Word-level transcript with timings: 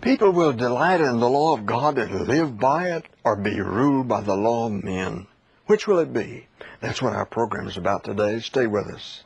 People 0.00 0.32
will 0.32 0.54
delight 0.54 1.02
in 1.02 1.20
the 1.20 1.28
law 1.28 1.52
of 1.52 1.66
God 1.66 1.98
and 1.98 2.26
live 2.26 2.58
by 2.58 2.88
it, 2.88 3.04
or 3.22 3.36
be 3.36 3.60
ruled 3.60 4.08
by 4.08 4.22
the 4.22 4.34
law 4.34 4.66
of 4.66 4.82
men. 4.82 5.26
Which 5.66 5.86
will 5.86 5.98
it 5.98 6.12
be? 6.12 6.46
That's 6.80 7.02
what 7.02 7.12
our 7.12 7.26
program 7.26 7.68
is 7.68 7.76
about 7.76 8.04
today. 8.04 8.40
Stay 8.40 8.66
with 8.66 8.86
us. 8.86 9.24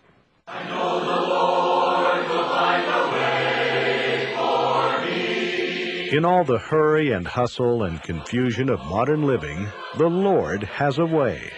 In 6.12 6.24
all 6.24 6.44
the 6.44 6.58
hurry 6.58 7.12
and 7.12 7.26
hustle 7.26 7.84
and 7.84 8.02
confusion 8.02 8.68
of 8.68 8.84
modern 8.86 9.22
living, 9.22 9.68
the 9.96 10.08
Lord 10.08 10.64
has 10.64 10.98
a 10.98 11.06
way. 11.06 11.52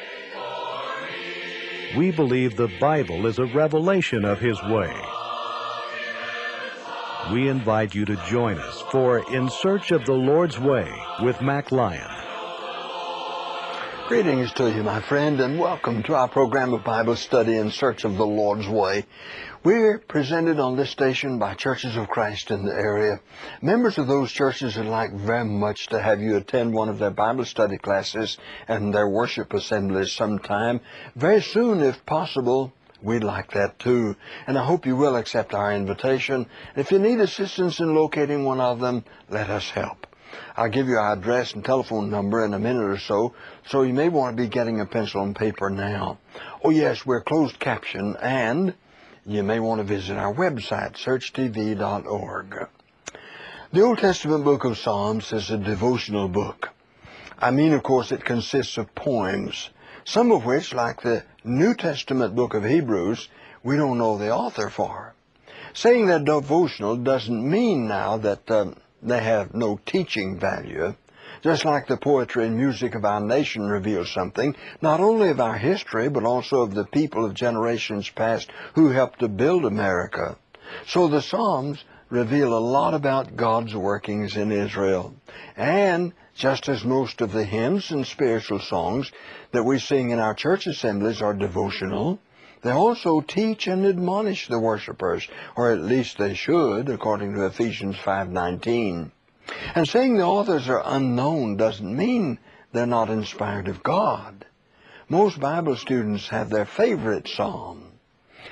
We 1.97 2.11
believe 2.11 2.57
the 2.57 2.73
Bible 2.79 3.27
is 3.27 3.39
a 3.39 3.47
revelation 3.47 4.27
of 4.27 4.41
His 4.41 4.63
way. 4.63 4.95
We 7.33 7.49
invite 7.49 7.93
you 7.93 8.05
to 8.05 8.17
join 8.29 8.57
us 8.59 8.85
for 8.93 9.19
In 9.35 9.51
Search 9.51 9.91
of 9.91 10.05
the 10.05 10.13
Lord's 10.13 10.61
Way 10.61 10.89
with 11.23 11.43
Mac 11.43 11.73
Lyon. 11.73 12.09
Greetings 14.07 14.53
to 14.53 14.71
you, 14.71 14.85
my 14.85 15.01
friend, 15.01 15.41
and 15.41 15.59
welcome 15.59 16.05
to 16.05 16.15
our 16.15 16.29
program 16.29 16.73
of 16.73 16.85
Bible 16.85 17.17
study 17.17 17.57
in 17.57 17.73
search 17.73 18.05
of 18.05 18.17
the 18.17 18.25
Lord's 18.25 18.69
way. 18.69 19.05
We're 19.65 19.99
presented 19.99 20.61
on 20.61 20.77
this 20.77 20.91
station 20.91 21.41
by 21.41 21.55
Churches 21.55 21.97
of 21.97 22.07
Christ 22.07 22.53
in 22.53 22.65
the 22.65 22.73
area. 22.73 23.19
Members 23.61 23.99
of 23.99 24.07
those 24.07 24.31
churches 24.31 24.77
would 24.77 24.87
like 24.87 25.13
very 25.13 25.45
much 25.45 25.89
to 25.89 26.01
have 26.01 26.21
you 26.21 26.37
attend 26.37 26.73
one 26.73 26.89
of 26.89 27.01
their 27.01 27.11
Bible 27.11 27.45
study 27.45 27.77
classes 27.77 28.39
and 28.69 28.95
their 28.95 29.09
worship 29.09 29.53
assemblies 29.53 30.13
sometime. 30.13 30.81
Very 31.17 31.43
soon, 31.43 31.81
if 31.81 32.07
possible, 32.07 32.73
We'd 33.03 33.25
like 33.25 33.53
that 33.53 33.79
too. 33.79 34.17
And 34.47 34.59
I 34.59 34.65
hope 34.65 34.87
you 34.87 34.97
will 34.97 35.17
accept 35.17 35.55
our 35.55 35.73
invitation. 35.73 36.47
If 36.75 36.91
you 36.91 36.99
need 36.99 37.21
assistance 37.21 37.81
in 37.81 37.95
locating 37.95 38.45
one 38.45 38.61
of 38.61 38.81
them, 38.81 39.05
let 39.29 39.51
us 39.51 39.69
help. 39.71 40.07
I'll 40.57 40.71
give 40.71 40.89
you 40.89 40.97
our 40.97 41.13
address 41.13 41.53
and 41.53 41.65
telephone 41.65 42.11
number 42.11 42.45
in 42.45 42.55
a 42.55 42.59
minute 42.59 42.83
or 42.83 42.99
so, 42.99 43.35
so 43.67 43.83
you 43.83 43.95
may 43.95 44.09
want 44.09 44.37
to 44.37 44.43
be 44.43 44.49
getting 44.49 44.81
a 44.81 44.87
pencil 44.87 45.23
and 45.23 45.37
paper 45.37 45.71
now. 45.71 46.19
Oh 46.65 46.71
yes, 46.71 47.05
we're 47.07 47.23
closed 47.23 47.59
caption 47.59 48.17
and 48.21 48.75
you 49.25 49.43
may 49.43 49.61
want 49.61 49.81
to 49.81 49.85
visit 49.85 50.17
our 50.17 50.33
website, 50.33 50.95
searchtv.org. 50.95 52.69
The 53.73 53.83
Old 53.83 53.99
Testament 53.99 54.45
book 54.45 54.65
of 54.65 54.79
Psalms 54.79 55.33
is 55.33 55.51
a 55.51 55.59
devotional 55.59 56.29
book. 56.29 56.71
I 57.39 57.51
mean, 57.51 57.73
of 57.73 57.83
course, 57.83 58.13
it 58.13 58.25
consists 58.25 58.79
of 58.79 58.95
poems, 58.95 59.69
some 60.07 60.31
of 60.31 60.45
which, 60.45 60.73
like 60.73 61.03
the 61.03 61.25
New 61.43 61.75
Testament 61.75 62.37
book 62.37 62.55
of 62.55 62.65
Hebrews, 62.65 63.29
we 63.65 63.77
don't 63.77 63.99
know 63.99 64.17
the 64.17 64.33
author 64.33 64.71
for. 64.71 65.15
Saying 65.75 66.07
that 66.07 66.25
devotional 66.25 66.97
doesn't 66.97 67.51
mean 67.51 67.89
now 67.89 68.17
that 68.19 68.49
uh, 68.49 68.71
they 69.03 69.21
have 69.21 69.53
no 69.53 69.81
teaching 69.85 70.39
value. 70.39 70.95
Just 71.43 71.65
like 71.65 71.89
the 71.89 71.97
poetry 71.97 72.47
and 72.47 72.57
music 72.57 72.95
of 72.95 73.05
our 73.05 73.21
nation 73.21 73.69
reveals 73.69 74.13
something, 74.13 74.55
not 74.81 75.01
only 75.01 75.29
of 75.31 75.41
our 75.41 75.59
history, 75.59 76.09
but 76.09 76.25
also 76.25 76.63
of 76.63 76.73
the 76.73 76.85
people 76.85 77.25
of 77.25 77.35
generations 77.35 78.09
past 78.09 78.49
who 78.75 78.91
helped 78.91 79.19
to 79.19 79.29
build 79.29 79.65
America. 79.65 80.39
So 80.87 81.09
the 81.09 81.21
Psalms 81.21 81.85
reveal 82.09 82.57
a 82.57 82.61
lot 82.61 82.95
about 82.95 83.37
God's 83.37 83.75
workings 83.75 84.37
in 84.37 84.53
Israel. 84.53 85.15
And 85.57 86.13
just 86.35 86.69
as 86.69 86.85
most 86.85 87.21
of 87.21 87.33
the 87.33 87.45
hymns 87.45 87.91
and 87.91 88.07
spiritual 88.07 88.61
songs 88.61 89.11
that 89.53 89.65
we 89.65 89.79
sing 89.79 90.11
in 90.11 90.19
our 90.19 90.35
church 90.35 90.67
assemblies 90.67 91.23
are 91.23 91.35
devotional, 91.35 92.19
they 92.63 92.71
also 92.71 93.21
teach 93.21 93.67
and 93.67 93.87
admonish 93.87 94.49
the 94.49 94.59
worshipers, 94.59 95.27
or 95.57 95.73
at 95.73 95.81
least 95.81 96.19
they 96.19 96.35
should, 96.35 96.89
according 96.89 97.35
to 97.35 97.47
Ephesians 97.47 97.97
5.19. 97.97 99.11
And 99.75 99.89
saying 99.89 100.17
the 100.17 100.25
authors 100.25 100.69
are 100.69 100.83
unknown 100.85 101.57
doesn't 101.57 101.97
mean 101.97 102.39
they're 102.73 102.87
not 102.87 103.11
inspired 103.11 103.69
of 103.69 103.83
God. 103.83 104.45
Most 105.09 105.39
Bible 105.39 105.77
students 105.77 106.29
have 106.29 106.51
their 106.51 106.67
favorite 106.67 107.29
psalm. 107.29 107.93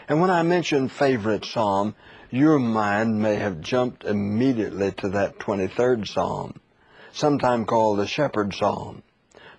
And 0.09 0.21
when 0.21 0.31
I 0.31 0.43
mention 0.43 0.89
favorite 0.89 1.45
psalm, 1.45 1.95
your 2.35 2.59
mind 2.59 3.23
may 3.23 3.37
have 3.37 3.61
jumped 3.61 4.03
immediately 4.03 4.91
to 4.91 5.09
that 5.11 5.39
23rd 5.39 6.05
psalm, 6.09 6.59
sometime 7.13 7.65
called 7.65 8.01
the 8.01 8.09
shepherd 8.09 8.53
psalm. 8.53 9.05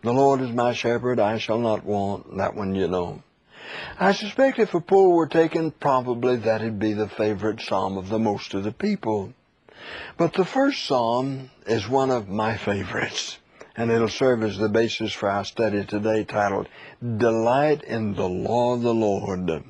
The 0.04 0.12
Lord 0.12 0.42
is 0.42 0.52
my 0.52 0.74
shepherd, 0.74 1.18
I 1.18 1.38
shall 1.38 1.58
not 1.58 1.86
want. 1.86 2.36
That 2.36 2.54
one 2.54 2.76
you 2.76 2.90
know. 2.90 3.24
I 3.98 4.12
suspect 4.12 4.60
if 4.60 4.74
a 4.74 4.82
poll 4.82 5.14
were 5.14 5.28
taken, 5.28 5.72
probably 5.72 6.36
that'd 6.36 6.78
be 6.78 6.92
the 6.92 7.08
favorite 7.08 7.62
psalm 7.62 7.98
of 7.98 8.10
the 8.10 8.20
most 8.20 8.54
of 8.54 8.66
the 8.66 8.74
people. 8.74 9.34
But 10.18 10.34
the 10.34 10.44
first 10.44 10.84
psalm 10.86 11.52
is 11.66 11.88
one 11.88 12.12
of 12.12 12.28
my 12.28 12.58
favorites, 12.58 13.38
and 13.78 13.90
it'll 13.90 14.10
serve 14.10 14.44
as 14.44 14.58
the 14.58 14.68
basis 14.68 15.14
for 15.14 15.30
our 15.30 15.46
study 15.46 15.86
today 15.86 16.26
titled, 16.26 16.68
Delight 17.02 17.84
in 17.84 18.16
the 18.16 18.28
Law 18.28 18.74
of 18.74 18.82
the 18.82 18.94
Lord. 18.94 19.64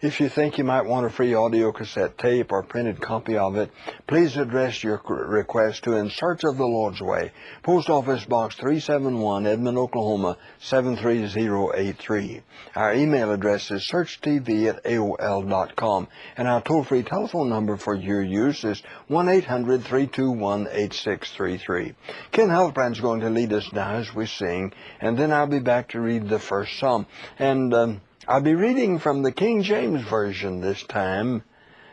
If 0.00 0.20
you 0.20 0.28
think 0.28 0.58
you 0.58 0.64
might 0.64 0.86
want 0.86 1.06
a 1.06 1.10
free 1.10 1.34
audio 1.34 1.72
cassette 1.72 2.16
tape 2.18 2.52
or 2.52 2.62
printed 2.62 3.00
copy 3.00 3.36
of 3.36 3.56
it, 3.56 3.72
please 4.06 4.36
address 4.36 4.84
your 4.84 5.02
request 5.04 5.82
to 5.84 5.96
In 5.96 6.10
Search 6.10 6.44
of 6.44 6.56
the 6.56 6.64
Lord's 6.64 7.00
Way, 7.00 7.32
Post 7.64 7.90
Office 7.90 8.24
Box 8.24 8.54
371, 8.54 9.48
Edmond, 9.48 9.76
Oklahoma 9.76 10.36
73083. 10.60 12.42
Our 12.76 12.94
email 12.94 13.32
address 13.32 13.72
is 13.72 13.88
searchtv 13.92 14.68
at 14.68 14.84
AOL.com, 14.84 16.06
and 16.36 16.46
our 16.46 16.62
toll-free 16.62 17.02
telephone 17.02 17.48
number 17.48 17.76
for 17.76 17.96
your 17.96 18.22
use 18.22 18.62
is 18.62 18.80
1-800-321-8633. 19.10 21.94
Ken 22.30 22.48
Halbrand's 22.48 23.00
going 23.00 23.22
to 23.22 23.30
lead 23.30 23.52
us 23.52 23.72
now 23.72 23.96
as 23.96 24.14
we 24.14 24.26
sing, 24.26 24.72
and 25.00 25.18
then 25.18 25.32
I'll 25.32 25.48
be 25.48 25.58
back 25.58 25.88
to 25.88 26.00
read 26.00 26.28
the 26.28 26.38
first 26.38 26.78
psalm. 26.78 27.04
And... 27.40 27.74
Um, 27.74 28.00
I'll 28.30 28.42
be 28.42 28.54
reading 28.54 28.98
from 28.98 29.22
the 29.22 29.32
King 29.32 29.62
James 29.62 30.02
Version 30.02 30.60
this 30.60 30.82
time 30.82 31.42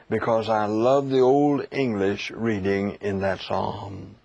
because 0.10 0.50
I 0.50 0.66
love 0.66 1.10
the 1.10 1.22
Old 1.22 1.66
English 1.72 2.30
reading 2.30 2.98
in 3.00 3.22
that 3.22 3.40
psalm. 3.40 4.16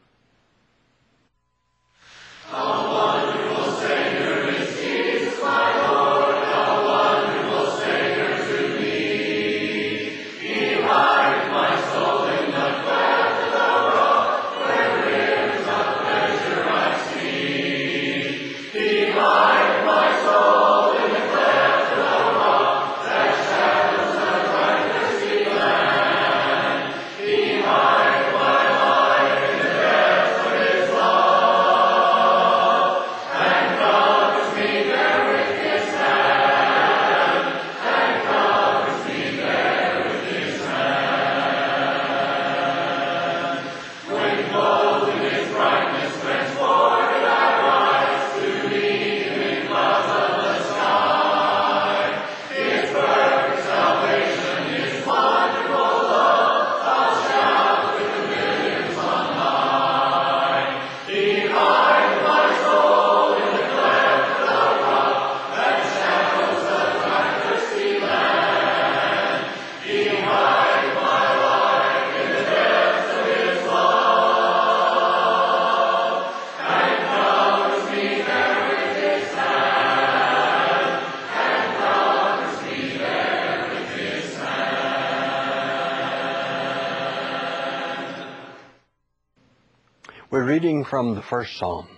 Reading 90.60 90.84
from 90.84 91.14
the 91.14 91.22
first 91.22 91.56
psalm. 91.56 91.88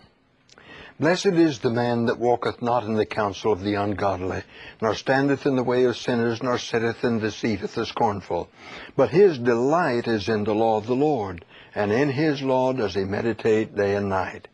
Blessed 1.00 1.34
is 1.34 1.58
the 1.58 1.70
man 1.70 2.04
that 2.04 2.20
walketh 2.20 2.62
not 2.62 2.84
in 2.84 2.94
the 2.94 3.04
counsel 3.04 3.50
of 3.50 3.60
the 3.60 3.74
ungodly, 3.74 4.40
nor 4.80 4.94
standeth 4.94 5.46
in 5.46 5.56
the 5.56 5.64
way 5.64 5.82
of 5.82 5.96
sinners, 5.96 6.40
nor 6.40 6.58
sitteth 6.58 7.02
in 7.02 7.18
the 7.18 7.32
seat 7.32 7.60
of 7.62 7.74
the 7.74 7.84
scornful. 7.84 8.48
But 8.94 9.10
his 9.10 9.36
delight 9.36 10.06
is 10.06 10.28
in 10.28 10.44
the 10.44 10.54
law 10.54 10.76
of 10.76 10.86
the 10.86 10.94
Lord, 10.94 11.44
and 11.74 11.90
in 11.90 12.08
his 12.08 12.40
law 12.40 12.72
does 12.72 12.94
he 12.94 13.02
meditate 13.02 13.74
day 13.74 13.96
and 13.96 14.08
night. 14.08 14.46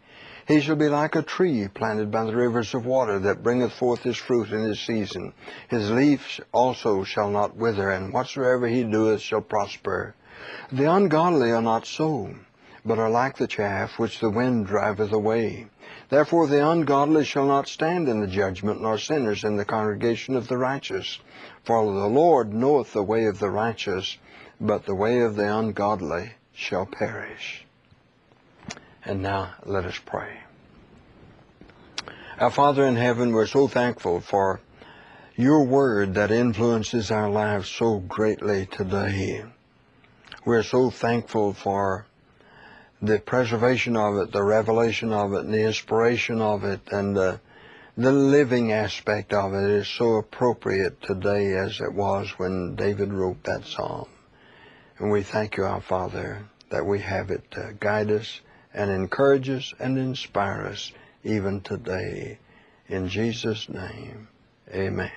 He 0.47 0.63
shall 0.63 0.77
be 0.77 0.89
like 0.89 1.15
a 1.15 1.21
tree 1.21 1.69
planted 1.69 2.11
by 2.11 2.25
the 2.25 2.35
rivers 2.35 2.73
of 2.73 2.87
water 2.87 3.19
that 3.19 3.43
bringeth 3.43 3.75
forth 3.75 4.05
his 4.05 4.17
fruit 4.17 4.49
in 4.49 4.63
his 4.63 4.81
season. 4.81 5.35
His 5.69 5.91
leaves 5.91 6.41
also 6.51 7.05
shall 7.05 7.29
not 7.29 7.57
wither, 7.57 7.91
and 7.91 8.15
whatsoever 8.15 8.69
he 8.69 8.85
doeth 8.85 9.21
shall 9.21 9.43
prosper. 9.43 10.15
The 10.73 10.91
ungodly 10.91 11.51
are 11.53 11.61
not 11.61 11.85
so, 11.85 12.35
but 12.89 12.99
are 12.99 13.11
like 13.11 13.37
the 13.37 13.47
chaff 13.47 13.99
which 13.99 14.19
the 14.19 14.31
wind 14.31 14.67
driveth 14.67 15.13
away. 15.13 15.67
Therefore 16.09 16.47
the 16.47 16.69
ungodly 16.69 17.25
shall 17.25 17.47
not 17.47 17.69
stand 17.69 18.09
in 18.09 18.21
the 18.21 18.27
judgment, 18.27 18.81
nor 18.81 18.97
sinners 18.97 19.45
in 19.45 19.57
the 19.57 19.65
congregation 19.65 20.35
of 20.35 20.49
the 20.49 20.57
righteous. 20.57 21.19
For 21.65 21.85
the 21.85 22.09
Lord 22.09 22.55
knoweth 22.55 22.95
the 22.95 23.03
way 23.03 23.27
of 23.27 23.39
the 23.39 23.51
righteous, 23.51 24.17
but 24.59 24.87
the 24.87 24.95
way 24.95 25.21
of 25.21 25.37
the 25.37 25.55
ungodly 25.55 26.33
shall 26.55 26.87
perish. 26.87 27.67
And 29.05 29.23
now 29.23 29.55
let 29.65 29.85
us 29.85 30.01
pray. 30.05 30.41
Our 32.39 32.51
Father 32.51 32.87
in 32.87 32.97
heaven, 32.97 33.33
we're 33.33 33.47
so 33.47 33.69
thankful 33.69 34.21
for 34.21 34.61
your 35.37 35.65
word 35.65 36.15
that 36.15 36.31
influences 36.31 37.11
our 37.11 37.31
lives 37.31 37.69
so 37.69 37.99
greatly 37.99 38.67
today. 38.67 39.45
We're 40.45 40.65
so 40.65 40.91
thankful 40.91 41.53
for 41.53 42.08
the 43.01 43.19
preservation 43.19 43.97
of 43.97 44.17
it, 44.17 44.33
the 44.33 44.43
revelation 44.43 45.13
of 45.13 45.33
it, 45.33 45.45
and 45.45 45.55
the 45.55 45.65
inspiration 45.65 46.41
of 46.41 46.65
it, 46.65 46.81
and 46.91 47.17
the, 47.17 47.41
the 47.97 48.13
living 48.13 48.73
aspect 48.73 49.33
of 49.33 49.55
it 49.55 49.71
is 49.71 49.89
so 49.89 50.17
appropriate 50.17 51.01
today 51.03 51.55
as 51.55 51.81
it 51.81 51.93
was 51.93 52.29
when 52.39 52.75
David 52.75 53.13
wrote 53.13 53.43
that 53.45 53.65
psalm. 53.65 54.09
And 54.99 55.11
we 55.11 55.23
thank 55.23 55.57
you, 55.57 55.65
our 55.65 55.81
Father, 55.81 56.45
that 56.71 56.85
we 56.85 57.01
have 57.01 57.31
it 57.31 57.49
to 57.53 57.75
guide 57.79 58.11
us 58.11 58.41
and 58.75 58.91
encourage 58.91 59.49
us 59.49 59.73
and 59.79 59.97
inspire 59.97 60.67
us 60.67 60.93
even 61.25 61.61
today. 61.61 62.39
In 62.89 63.09
Jesus' 63.09 63.69
name, 63.69 64.29
amen. 64.73 65.13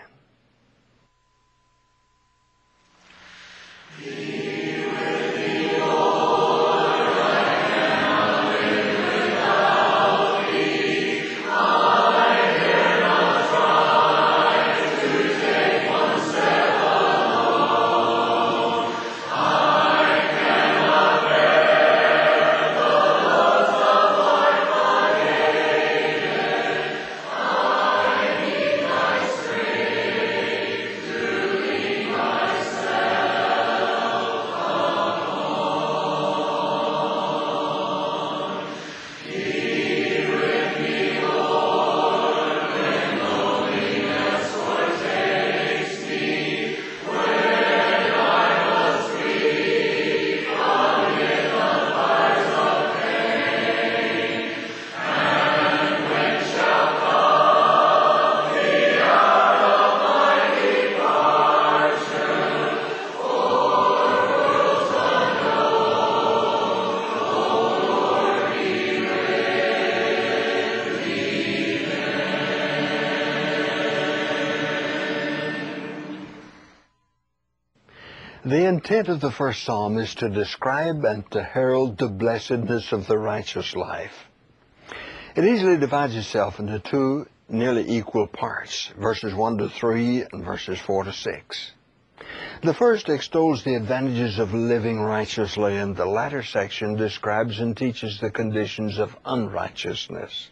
Intent 78.82 79.10
of 79.10 79.22
the 79.22 79.32
first 79.32 79.64
psalm 79.64 80.00
is 80.00 80.16
to 80.16 80.28
describe 80.28 81.06
and 81.06 81.30
to 81.30 81.44
herald 81.44 82.00
the 82.00 82.08
blessedness 82.08 82.92
of 82.92 83.06
the 83.06 83.16
righteous 83.16 83.76
life. 83.76 84.26
It 85.36 85.46
easily 85.46 85.78
divides 85.78 86.16
itself 86.16 86.58
into 86.58 86.80
two 86.80 87.28
nearly 87.48 87.88
equal 87.88 88.26
parts, 88.26 88.92
verses 89.00 89.36
1 89.36 89.60
to 89.60 89.70
3 89.70 90.26
and 90.34 90.44
verses 90.44 90.80
4 90.80 91.04
to 91.04 91.14
6. 91.14 91.72
The 92.64 92.74
first 92.74 93.08
extols 93.08 93.64
the 93.64 93.76
advantages 93.76 94.40
of 94.40 94.52
living 94.52 95.00
righteously, 95.00 95.78
and 95.78 95.96
the 95.96 96.08
latter 96.08 96.42
section 96.42 96.96
describes 96.96 97.60
and 97.60 97.78
teaches 97.78 98.20
the 98.20 98.32
conditions 98.32 98.98
of 98.98 99.16
unrighteousness. 99.24 100.50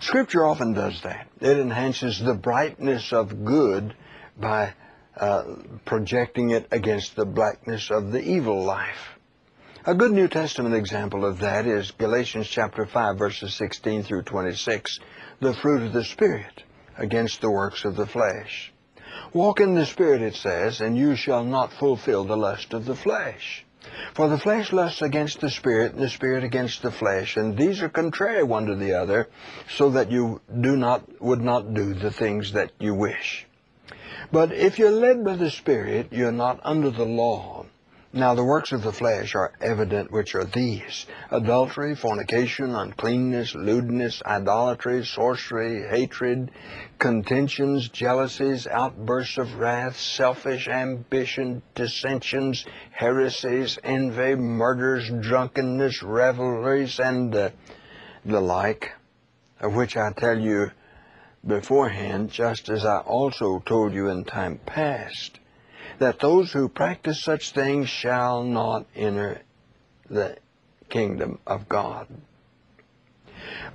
Scripture 0.00 0.44
often 0.44 0.74
does 0.74 1.00
that. 1.00 1.28
It 1.40 1.56
enhances 1.56 2.20
the 2.20 2.34
brightness 2.34 3.10
of 3.14 3.42
good 3.42 3.94
by 4.38 4.74
uh, 5.16 5.44
projecting 5.84 6.50
it 6.50 6.66
against 6.70 7.16
the 7.16 7.24
blackness 7.24 7.90
of 7.90 8.12
the 8.12 8.20
evil 8.20 8.62
life. 8.62 9.16
A 9.84 9.94
good 9.94 10.12
New 10.12 10.28
Testament 10.28 10.74
example 10.74 11.24
of 11.24 11.38
that 11.38 11.66
is 11.66 11.92
Galatians 11.92 12.48
chapter 12.48 12.86
5 12.86 13.16
verses 13.16 13.54
16 13.54 14.02
through 14.02 14.22
26, 14.22 14.98
the 15.40 15.54
fruit 15.54 15.82
of 15.82 15.92
the 15.92 16.04
Spirit 16.04 16.64
against 16.98 17.40
the 17.40 17.50
works 17.50 17.84
of 17.84 17.96
the 17.96 18.06
flesh. 18.06 18.72
Walk 19.32 19.60
in 19.60 19.74
the 19.74 19.86
Spirit, 19.86 20.22
it 20.22 20.34
says, 20.34 20.80
and 20.80 20.96
you 20.96 21.14
shall 21.14 21.44
not 21.44 21.72
fulfill 21.72 22.24
the 22.24 22.36
lust 22.36 22.74
of 22.74 22.84
the 22.84 22.96
flesh. 22.96 23.64
For 24.14 24.28
the 24.28 24.38
flesh 24.38 24.72
lusts 24.72 25.02
against 25.02 25.40
the 25.40 25.50
Spirit, 25.50 25.92
and 25.92 26.02
the 26.02 26.08
Spirit 26.08 26.42
against 26.42 26.82
the 26.82 26.90
flesh, 26.90 27.36
and 27.36 27.56
these 27.56 27.80
are 27.80 27.88
contrary 27.88 28.42
one 28.42 28.66
to 28.66 28.74
the 28.74 28.94
other, 28.94 29.28
so 29.68 29.90
that 29.90 30.10
you 30.10 30.40
do 30.60 30.76
not 30.76 31.22
would 31.22 31.40
not 31.40 31.72
do 31.72 31.94
the 31.94 32.10
things 32.10 32.52
that 32.52 32.72
you 32.80 32.94
wish. 32.94 33.45
But 34.32 34.52
if 34.52 34.78
you're 34.78 34.90
led 34.90 35.24
by 35.24 35.36
the 35.36 35.50
Spirit, 35.50 36.08
you're 36.10 36.32
not 36.32 36.60
under 36.64 36.90
the 36.90 37.04
law. 37.04 37.66
Now 38.12 38.34
the 38.34 38.44
works 38.44 38.72
of 38.72 38.82
the 38.82 38.92
flesh 38.92 39.34
are 39.34 39.52
evident, 39.60 40.10
which 40.10 40.34
are 40.34 40.44
these 40.44 41.06
adultery, 41.30 41.94
fornication, 41.94 42.74
uncleanness, 42.74 43.54
lewdness, 43.54 44.22
idolatry, 44.24 45.04
sorcery, 45.04 45.86
hatred, 45.86 46.50
contentions, 46.98 47.88
jealousies, 47.90 48.66
outbursts 48.66 49.36
of 49.36 49.54
wrath, 49.56 49.98
selfish 49.98 50.66
ambition, 50.66 51.62
dissensions, 51.74 52.64
heresies, 52.90 53.78
envy, 53.84 54.34
murders, 54.34 55.10
drunkenness, 55.20 56.02
revelries, 56.02 56.98
and 56.98 57.34
uh, 57.34 57.50
the 58.24 58.40
like, 58.40 58.92
of 59.60 59.74
which 59.74 59.94
I 59.96 60.12
tell 60.12 60.38
you 60.38 60.70
beforehand, 61.46 62.30
just 62.30 62.68
as 62.68 62.84
I 62.84 62.98
also 62.98 63.60
told 63.60 63.92
you 63.92 64.08
in 64.08 64.24
time 64.24 64.58
past, 64.66 65.38
that 65.98 66.18
those 66.20 66.52
who 66.52 66.68
practice 66.68 67.22
such 67.22 67.52
things 67.52 67.88
shall 67.88 68.42
not 68.42 68.86
enter 68.94 69.40
the 70.10 70.36
kingdom 70.88 71.38
of 71.46 71.68
God. 71.68 72.06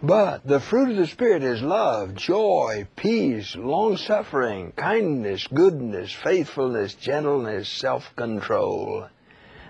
But 0.03 0.45
the 0.45 0.59
fruit 0.59 0.91
of 0.91 0.97
the 0.97 1.07
Spirit 1.07 1.43
is 1.43 1.61
love, 1.61 2.15
joy, 2.15 2.87
peace, 2.95 3.55
long-suffering, 3.55 4.73
kindness, 4.75 5.47
goodness, 5.47 6.11
faithfulness, 6.11 6.93
gentleness, 6.95 7.69
self-control. 7.69 9.07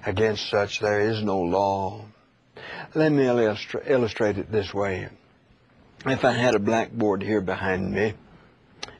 Against 0.05 0.49
such 0.49 0.79
there 0.79 1.01
is 1.01 1.23
no 1.23 1.39
law. 1.39 2.05
Let 2.95 3.11
me 3.11 3.23
illustra- 3.23 3.89
illustrate 3.89 4.37
it 4.37 4.51
this 4.51 4.73
way 4.73 5.09
if 6.05 6.25
I 6.25 6.31
had 6.31 6.55
a 6.55 6.59
blackboard 6.59 7.21
here 7.21 7.41
behind 7.41 7.91
me, 7.91 8.13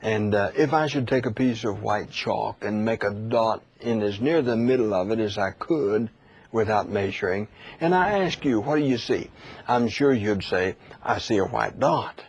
and 0.01 0.35
uh, 0.35 0.51
if 0.55 0.73
I 0.73 0.87
should 0.87 1.07
take 1.07 1.25
a 1.25 1.31
piece 1.31 1.63
of 1.63 1.81
white 1.81 2.11
chalk 2.11 2.63
and 2.63 2.85
make 2.85 3.03
a 3.03 3.11
dot 3.11 3.63
in 3.79 4.01
as 4.03 4.19
near 4.19 4.41
the 4.41 4.55
middle 4.55 4.93
of 4.93 5.09
it 5.09 5.19
as 5.19 5.37
I 5.37 5.51
could 5.51 6.09
without 6.51 6.89
measuring, 6.89 7.47
and 7.79 7.95
I 7.95 8.19
ask 8.19 8.45
you, 8.45 8.59
what 8.59 8.75
do 8.75 8.85
you 8.85 8.97
see? 8.97 9.31
I'm 9.67 9.87
sure 9.87 10.13
you'd 10.13 10.43
say, 10.43 10.75
I 11.01 11.17
see 11.17 11.37
a 11.37 11.45
white 11.45 11.79
dot. 11.79 12.23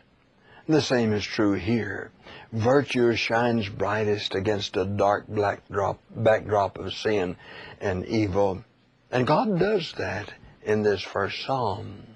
The 0.68 0.80
same 0.80 1.12
is 1.12 1.24
true 1.24 1.54
here. 1.54 2.10
Virtue 2.52 3.14
shines 3.14 3.68
brightest 3.68 4.34
against 4.34 4.76
a 4.76 4.84
dark 4.84 5.26
black 5.28 5.68
drop, 5.68 6.00
backdrop 6.14 6.78
of 6.78 6.94
sin 6.94 7.36
and 7.80 8.06
evil. 8.06 8.64
And 9.10 9.26
God 9.26 9.58
does 9.58 9.92
that 9.98 10.32
in 10.62 10.82
this 10.82 11.02
first 11.02 11.44
psalm. 11.44 12.11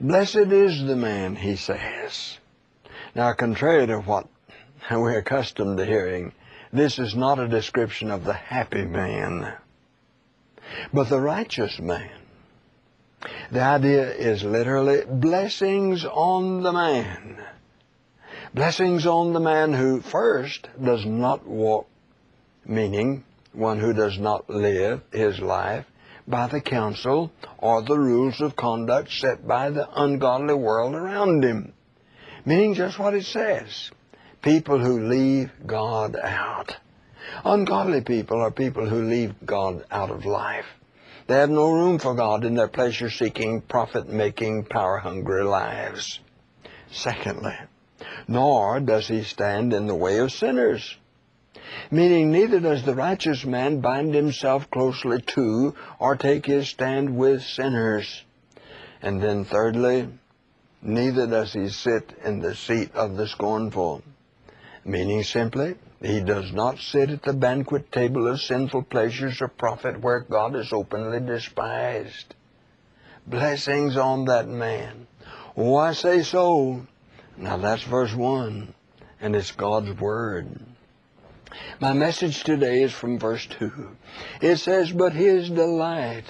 Blessed 0.00 0.36
is 0.36 0.84
the 0.84 0.96
man, 0.96 1.36
he 1.36 1.56
says. 1.56 2.38
Now, 3.14 3.32
contrary 3.32 3.86
to 3.86 4.00
what 4.00 4.26
we're 4.90 5.18
accustomed 5.18 5.78
to 5.78 5.86
hearing, 5.86 6.32
this 6.70 6.98
is 6.98 7.14
not 7.14 7.38
a 7.38 7.48
description 7.48 8.10
of 8.10 8.24
the 8.24 8.34
happy 8.34 8.84
man, 8.84 9.54
but 10.92 11.08
the 11.08 11.20
righteous 11.20 11.78
man. 11.78 12.10
The 13.50 13.62
idea 13.62 14.12
is 14.12 14.44
literally 14.44 15.02
blessings 15.08 16.04
on 16.04 16.62
the 16.62 16.72
man. 16.72 17.42
Blessings 18.52 19.06
on 19.06 19.32
the 19.32 19.40
man 19.40 19.72
who 19.72 20.02
first 20.02 20.68
does 20.82 21.06
not 21.06 21.46
walk, 21.46 21.88
meaning 22.66 23.24
one 23.54 23.78
who 23.78 23.94
does 23.94 24.18
not 24.18 24.50
live 24.50 25.00
his 25.10 25.40
life 25.40 25.86
by 26.28 26.48
the 26.48 26.60
counsel 26.60 27.30
or 27.58 27.82
the 27.82 27.98
rules 27.98 28.40
of 28.40 28.56
conduct 28.56 29.10
set 29.12 29.46
by 29.46 29.70
the 29.70 29.88
ungodly 29.94 30.54
world 30.54 30.94
around 30.94 31.44
him. 31.44 31.72
Meaning 32.44 32.74
just 32.74 32.98
what 32.98 33.14
it 33.14 33.24
says. 33.24 33.90
People 34.42 34.78
who 34.78 35.08
leave 35.08 35.50
God 35.66 36.16
out. 36.16 36.76
Ungodly 37.44 38.02
people 38.02 38.40
are 38.40 38.50
people 38.50 38.88
who 38.88 39.02
leave 39.02 39.34
God 39.44 39.84
out 39.90 40.10
of 40.10 40.24
life. 40.24 40.66
They 41.26 41.34
have 41.34 41.50
no 41.50 41.72
room 41.72 41.98
for 41.98 42.14
God 42.14 42.44
in 42.44 42.54
their 42.54 42.68
pleasure-seeking, 42.68 43.62
profit-making, 43.62 44.66
power-hungry 44.66 45.42
lives. 45.42 46.20
Secondly, 46.92 47.56
nor 48.28 48.78
does 48.78 49.08
he 49.08 49.24
stand 49.24 49.72
in 49.72 49.88
the 49.88 49.94
way 49.94 50.18
of 50.18 50.30
sinners. 50.30 50.96
Meaning 51.90 52.30
neither 52.30 52.60
does 52.60 52.84
the 52.84 52.94
righteous 52.94 53.44
man 53.44 53.80
bind 53.80 54.14
himself 54.14 54.70
closely 54.70 55.20
to 55.22 55.74
or 55.98 56.16
take 56.16 56.46
his 56.46 56.68
stand 56.68 57.16
with 57.16 57.42
sinners. 57.42 58.24
And 59.02 59.22
then 59.22 59.44
thirdly, 59.44 60.08
neither 60.82 61.26
does 61.26 61.52
he 61.52 61.68
sit 61.68 62.12
in 62.24 62.40
the 62.40 62.54
seat 62.54 62.94
of 62.94 63.16
the 63.16 63.28
scornful. 63.28 64.02
Meaning 64.84 65.22
simply, 65.22 65.76
he 66.00 66.20
does 66.20 66.52
not 66.52 66.78
sit 66.78 67.10
at 67.10 67.22
the 67.22 67.32
banquet 67.32 67.90
table 67.90 68.28
of 68.28 68.40
sinful 68.40 68.82
pleasures 68.84 69.40
or 69.40 69.48
profit 69.48 70.00
where 70.00 70.20
God 70.20 70.54
is 70.54 70.72
openly 70.72 71.20
despised. 71.20 72.34
Blessings 73.26 73.96
on 73.96 74.26
that 74.26 74.46
man. 74.46 75.06
Oh, 75.56 75.92
say 75.92 76.22
so. 76.22 76.86
Now 77.36 77.56
that's 77.56 77.82
verse 77.82 78.14
1, 78.14 78.72
and 79.20 79.34
it's 79.34 79.50
God's 79.50 79.98
Word. 80.00 80.60
My 81.80 81.92
message 81.92 82.44
today 82.44 82.82
is 82.82 82.92
from 82.92 83.18
verse 83.18 83.46
2. 83.58 83.88
It 84.40 84.56
says, 84.56 84.92
But 84.92 85.12
his 85.12 85.50
delight, 85.50 86.24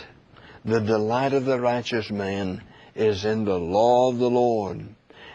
the 0.65 0.81
delight 0.81 1.33
of 1.33 1.45
the 1.45 1.61
righteous 1.61 2.11
man, 2.11 2.63
is 2.95 3.25
in 3.25 3.45
the 3.45 3.59
law 3.59 4.11
of 4.11 4.19
the 4.19 4.31
Lord, 4.31 4.87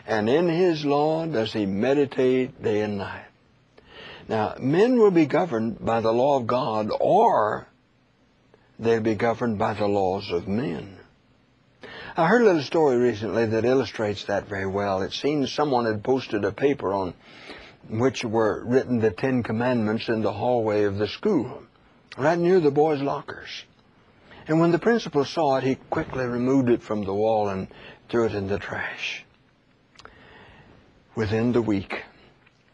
and 0.07 0.29
in 0.29 0.49
his 0.49 0.83
law 0.83 1.25
does 1.25 1.53
he 1.53 1.65
meditate 1.65 2.61
day 2.61 2.81
and 2.81 2.97
night. 2.97 3.25
Now, 4.27 4.55
men 4.59 4.97
will 4.97 5.11
be 5.11 5.25
governed 5.25 5.83
by 5.83 6.01
the 6.01 6.11
law 6.11 6.37
of 6.37 6.47
God, 6.47 6.89
or 6.99 7.67
they'll 8.79 9.01
be 9.01 9.15
governed 9.15 9.59
by 9.59 9.73
the 9.73 9.87
laws 9.87 10.31
of 10.31 10.47
men. 10.47 10.97
I 12.15 12.27
heard 12.27 12.41
a 12.41 12.45
little 12.45 12.61
story 12.61 12.97
recently 12.97 13.45
that 13.45 13.65
illustrates 13.65 14.25
that 14.25 14.47
very 14.47 14.67
well. 14.67 15.01
It 15.01 15.13
seems 15.13 15.51
someone 15.51 15.85
had 15.85 16.03
posted 16.03 16.43
a 16.43 16.51
paper 16.51 16.93
on 16.93 17.13
which 17.89 18.23
were 18.23 18.63
written 18.65 18.99
the 18.99 19.11
Ten 19.11 19.43
Commandments 19.43 20.07
in 20.07 20.21
the 20.21 20.33
hallway 20.33 20.83
of 20.83 20.97
the 20.97 21.07
school, 21.07 21.63
right 22.17 22.37
near 22.37 22.59
the 22.59 22.71
boys' 22.71 23.01
lockers. 23.01 23.65
And 24.47 24.59
when 24.59 24.71
the 24.71 24.79
principal 24.79 25.25
saw 25.25 25.57
it, 25.57 25.63
he 25.63 25.75
quickly 25.89 26.25
removed 26.25 26.69
it 26.69 26.81
from 26.81 27.03
the 27.03 27.13
wall 27.13 27.49
and 27.49 27.67
threw 28.09 28.25
it 28.25 28.35
in 28.35 28.47
the 28.47 28.59
trash. 28.59 29.25
Within 31.15 31.51
the 31.51 31.61
week, 31.61 32.03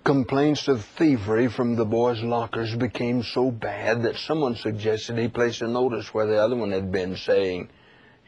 complaints 0.04 0.68
of 0.68 0.86
thievery 0.98 1.50
from 1.50 1.76
the 1.76 1.86
boys' 1.86 2.22
lockers 2.22 2.74
became 2.76 3.24
so 3.24 3.52
bad 3.52 4.04
that 4.04 4.16
someone 4.16 4.56
suggested 4.56 5.18
he 5.18 5.28
place 5.28 5.62
a 5.62 5.68
notice 5.68 6.14
where 6.14 6.28
the 6.28 6.42
other 6.42 6.56
one 6.56 6.72
had 6.72 6.92
been 6.92 7.18
saying, 7.18 7.70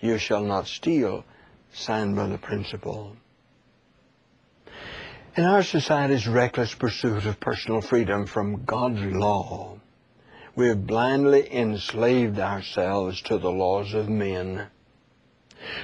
You 0.01 0.17
shall 0.17 0.43
not 0.43 0.67
steal, 0.67 1.23
signed 1.71 2.15
by 2.15 2.27
the 2.27 2.37
principal. 2.37 3.15
In 5.39 5.45
our 5.45 5.63
society's 5.63 6.27
reckless 6.27 6.75
pursuit 6.75 7.25
of 7.25 7.39
personal 7.39 7.79
freedom 7.79 8.25
from 8.25 8.65
God's 8.65 8.99
law, 8.99 9.79
we 10.53 10.67
have 10.67 10.85
blindly 10.85 11.47
enslaved 11.55 12.37
ourselves 12.39 13.21
to 13.21 13.37
the 13.37 13.49
laws 13.49 13.93
of 13.93 14.09
men. 14.09 14.67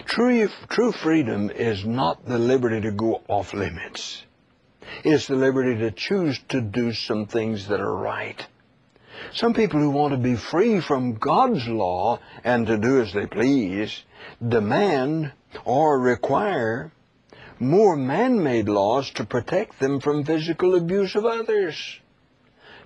True, 0.03 0.49
true 0.67 0.91
freedom 0.91 1.49
is 1.49 1.85
not 1.85 2.25
the 2.25 2.37
liberty 2.37 2.81
to 2.81 2.91
go 2.91 3.21
off 3.29 3.53
limits. 3.53 4.25
It's 5.05 5.27
the 5.27 5.37
liberty 5.37 5.77
to 5.77 5.91
choose 5.91 6.37
to 6.49 6.59
do 6.59 6.91
some 6.91 7.25
things 7.25 7.69
that 7.69 7.79
are 7.79 7.95
right. 7.95 8.45
Some 9.35 9.53
people 9.53 9.79
who 9.79 9.91
want 9.91 10.11
to 10.11 10.19
be 10.19 10.35
free 10.35 10.81
from 10.81 11.13
God's 11.13 11.65
law 11.65 12.19
and 12.43 12.67
to 12.67 12.77
do 12.77 12.99
as 12.99 13.13
they 13.13 13.25
please 13.25 14.03
demand 14.45 15.31
or 15.63 15.97
require 15.97 16.91
more 17.59 17.95
man-made 17.95 18.67
laws 18.67 19.09
to 19.11 19.25
protect 19.25 19.79
them 19.79 19.99
from 19.99 20.23
physical 20.23 20.75
abuse 20.75 21.15
of 21.15 21.25
others. 21.25 21.99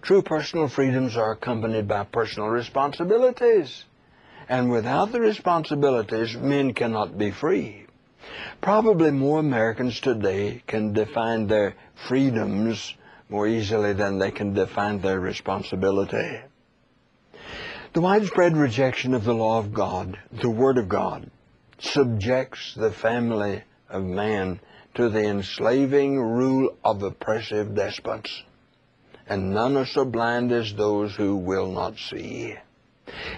True 0.02 0.22
personal 0.22 0.68
freedoms 0.68 1.18
are 1.18 1.32
accompanied 1.32 1.88
by 1.88 2.04
personal 2.06 2.50
responsibilities. 2.50 3.86
And 4.48 4.72
without 4.72 5.12
the 5.12 5.20
responsibilities, 5.20 6.36
men 6.36 6.74
cannot 6.74 7.18
be 7.18 7.32
free. 7.32 7.86
Probably 8.62 9.12
more 9.12 9.40
Americans 9.40 10.00
today 10.00 10.64
can 10.68 10.94
define 10.94 11.48
their 11.48 11.76
freedoms 12.08 12.96
more 13.30 13.48
easily 13.48 13.94
than 13.94 14.18
they 14.18 14.32
can 14.32 14.54
define 14.54 15.02
their 15.02 15.20
responsibility. 15.20 16.40
The 17.94 18.02
widespread 18.02 18.56
rejection 18.56 19.14
of 19.14 19.24
the 19.24 19.34
law 19.34 19.60
of 19.60 19.74
God, 19.74 20.18
the 20.32 20.50
Word 20.50 20.78
of 20.78 20.90
God, 20.90 21.30
subjects 21.80 22.76
the 22.76 22.92
family 22.92 23.64
of 23.90 24.04
man 24.04 24.60
to 24.96 25.10
the 25.10 25.24
enslaving 25.24 26.20
rule 26.20 26.76
of 26.84 27.04
oppressive 27.04 27.76
despots. 27.76 28.44
And 29.28 29.54
none 29.54 29.78
are 29.78 29.86
so 29.86 30.06
blind 30.06 30.52
as 30.52 30.74
those 30.74 31.16
who 31.16 31.36
will 31.36 31.72
not 31.72 31.98
see. 31.98 32.56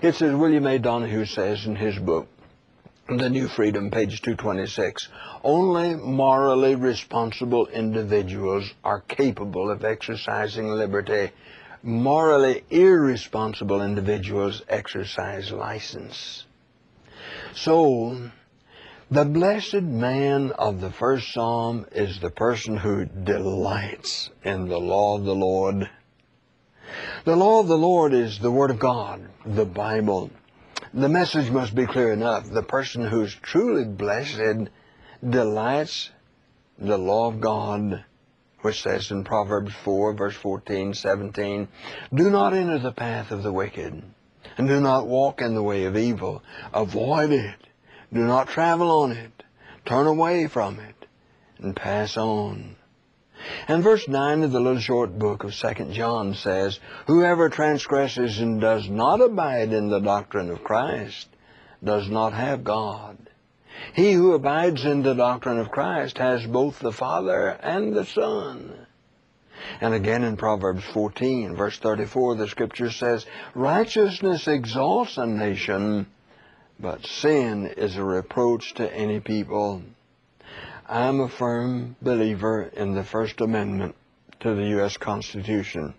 It's 0.01 0.21
as 0.21 0.35
William 0.35 0.65
A. 0.67 0.79
Donohue 0.79 1.25
says 1.25 1.65
in 1.65 1.75
his 1.75 1.97
book, 1.97 2.27
The 3.07 3.29
New 3.29 3.47
Freedom, 3.47 3.91
page 3.91 4.21
226. 4.21 5.07
Only 5.43 5.95
morally 5.95 6.75
responsible 6.75 7.67
individuals 7.67 8.69
are 8.83 9.01
capable 9.01 9.69
of 9.69 9.83
exercising 9.83 10.67
liberty. 10.67 11.31
Morally 11.83 12.63
irresponsible 12.69 13.81
individuals 13.81 14.61
exercise 14.69 15.51
license. 15.51 16.45
So, 17.55 18.29
the 19.11 19.25
blessed 19.25 19.81
man 19.81 20.51
of 20.51 20.79
the 20.79 20.89
first 20.89 21.33
psalm 21.33 21.85
is 21.91 22.21
the 22.21 22.29
person 22.29 22.77
who 22.77 23.03
delights 23.03 24.29
in 24.41 24.69
the 24.69 24.79
law 24.79 25.17
of 25.17 25.25
the 25.25 25.35
Lord. 25.35 25.89
The 27.25 27.35
law 27.35 27.59
of 27.59 27.67
the 27.67 27.77
Lord 27.77 28.13
is 28.13 28.39
the 28.39 28.51
Word 28.51 28.71
of 28.71 28.79
God, 28.79 29.27
the 29.45 29.65
Bible. 29.65 30.29
The 30.93 31.09
message 31.09 31.51
must 31.51 31.75
be 31.75 31.85
clear 31.85 32.13
enough. 32.13 32.49
The 32.49 32.63
person 32.63 33.05
who's 33.05 33.35
truly 33.35 33.83
blessed 33.83 34.69
delights 35.29 36.09
the 36.79 36.97
law 36.97 37.27
of 37.27 37.41
God, 37.41 38.05
which 38.61 38.81
says 38.81 39.11
in 39.11 39.25
Proverbs 39.25 39.73
4, 39.83 40.13
verse 40.13 40.35
14, 40.35 40.93
17, 40.93 41.67
Do 42.13 42.29
not 42.29 42.53
enter 42.53 42.79
the 42.79 42.93
path 42.93 43.31
of 43.31 43.43
the 43.43 43.51
wicked, 43.51 44.03
and 44.57 44.67
do 44.69 44.79
not 44.79 45.05
walk 45.05 45.41
in 45.41 45.53
the 45.53 45.63
way 45.63 45.83
of 45.83 45.97
evil. 45.97 46.41
Avoid 46.73 47.31
it 47.31 47.67
do 48.13 48.19
not 48.19 48.49
travel 48.49 48.91
on 49.03 49.11
it. 49.11 49.31
Turn 49.85 50.07
away 50.07 50.47
from 50.47 50.79
it 50.79 51.07
and 51.59 51.75
pass 51.75 52.17
on. 52.17 52.75
And 53.67 53.83
verse 53.83 54.07
9 54.07 54.43
of 54.43 54.51
the 54.51 54.59
little 54.59 54.81
short 54.81 55.17
book 55.17 55.43
of 55.43 55.53
2 55.53 55.93
John 55.93 56.35
says, 56.35 56.79
Whoever 57.07 57.49
transgresses 57.49 58.39
and 58.39 58.61
does 58.61 58.87
not 58.87 59.21
abide 59.21 59.73
in 59.73 59.89
the 59.89 59.99
doctrine 59.99 60.49
of 60.49 60.63
Christ 60.63 61.27
does 61.83 62.09
not 62.09 62.33
have 62.33 62.63
God. 62.63 63.17
He 63.93 64.13
who 64.13 64.33
abides 64.33 64.85
in 64.85 65.01
the 65.01 65.15
doctrine 65.15 65.57
of 65.57 65.71
Christ 65.71 66.17
has 66.19 66.45
both 66.45 66.79
the 66.79 66.91
Father 66.91 67.47
and 67.47 67.93
the 67.93 68.05
Son. 68.05 68.85
And 69.79 69.93
again 69.93 70.23
in 70.23 70.37
Proverbs 70.37 70.83
14, 70.93 71.55
verse 71.55 71.79
34, 71.79 72.35
the 72.35 72.47
scripture 72.47 72.91
says, 72.91 73.25
Righteousness 73.55 74.47
exalts 74.47 75.17
a 75.17 75.25
nation, 75.25 76.07
but 76.81 77.05
sin 77.05 77.67
is 77.77 77.95
a 77.95 78.03
reproach 78.03 78.73
to 78.73 78.93
any 78.93 79.19
people. 79.19 79.83
I'm 80.87 81.19
a 81.19 81.29
firm 81.29 81.95
believer 82.01 82.63
in 82.63 82.95
the 82.95 83.03
First 83.03 83.39
Amendment 83.39 83.95
to 84.39 84.55
the 84.55 84.67
U.S. 84.69 84.97
Constitution. 84.97 85.93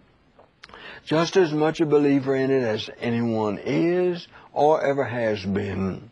Just 1.05 1.37
as 1.37 1.53
much 1.53 1.81
a 1.81 1.87
believer 1.87 2.35
in 2.35 2.51
it 2.51 2.65
as 2.65 2.91
anyone 2.99 3.59
is 3.65 4.27
or 4.53 4.85
ever 4.85 5.05
has 5.05 5.45
been. 5.45 6.11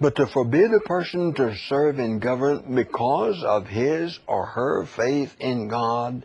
But 0.00 0.16
to 0.16 0.26
forbid 0.26 0.72
a 0.72 0.80
person 0.80 1.34
to 1.34 1.54
serve 1.68 1.98
in 1.98 2.18
government 2.18 2.74
because 2.74 3.44
of 3.44 3.66
his 3.66 4.18
or 4.26 4.46
her 4.46 4.86
faith 4.86 5.36
in 5.38 5.68
God 5.68 6.24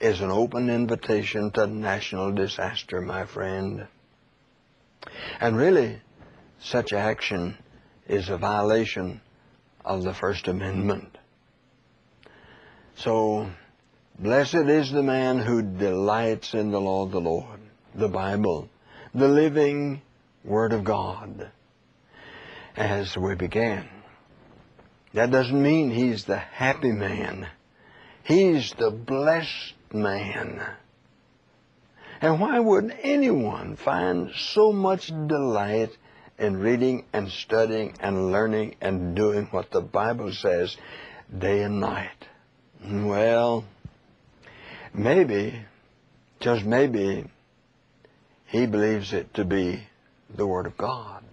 is 0.00 0.20
an 0.20 0.30
open 0.30 0.68
invitation 0.68 1.50
to 1.52 1.66
national 1.66 2.32
disaster, 2.32 3.00
my 3.00 3.24
friend. 3.24 3.86
And 5.40 5.56
really, 5.56 6.00
such 6.60 6.92
action 6.92 7.56
is 8.08 8.28
a 8.28 8.38
violation 8.38 9.20
of 9.84 10.02
the 10.02 10.14
First 10.14 10.48
Amendment. 10.48 11.16
So, 12.96 13.48
blessed 14.18 14.54
is 14.54 14.90
the 14.90 15.02
man 15.02 15.38
who 15.38 15.62
delights 15.62 16.54
in 16.54 16.70
the 16.70 16.80
law 16.80 17.04
of 17.04 17.12
the 17.12 17.20
Lord, 17.20 17.60
the 17.94 18.08
Bible, 18.08 18.68
the 19.14 19.28
living 19.28 20.02
Word 20.44 20.72
of 20.72 20.84
God, 20.84 21.50
as 22.76 23.16
we 23.16 23.34
began. 23.34 23.88
That 25.14 25.30
doesn't 25.30 25.62
mean 25.62 25.90
he's 25.90 26.24
the 26.24 26.38
happy 26.38 26.92
man. 26.92 27.48
He's 28.24 28.72
the 28.78 28.90
blessed 28.90 29.74
man. 29.92 30.60
And 32.20 32.40
why 32.40 32.58
wouldn't 32.58 32.94
anyone 33.02 33.76
find 33.76 34.32
so 34.34 34.72
much 34.72 35.06
delight 35.06 35.90
in 36.38 36.56
reading 36.58 37.04
and 37.12 37.30
studying 37.30 37.94
and 38.00 38.32
learning 38.32 38.74
and 38.80 39.14
doing 39.14 39.46
what 39.46 39.70
the 39.70 39.80
Bible 39.80 40.32
says 40.32 40.76
day 41.36 41.62
and 41.62 41.80
night? 41.80 42.26
Well, 42.84 43.64
maybe, 44.92 45.60
just 46.40 46.64
maybe, 46.64 47.24
he 48.46 48.66
believes 48.66 49.12
it 49.12 49.34
to 49.34 49.44
be 49.44 49.82
the 50.34 50.46
Word 50.46 50.66
of 50.66 50.76
God. 50.76 51.24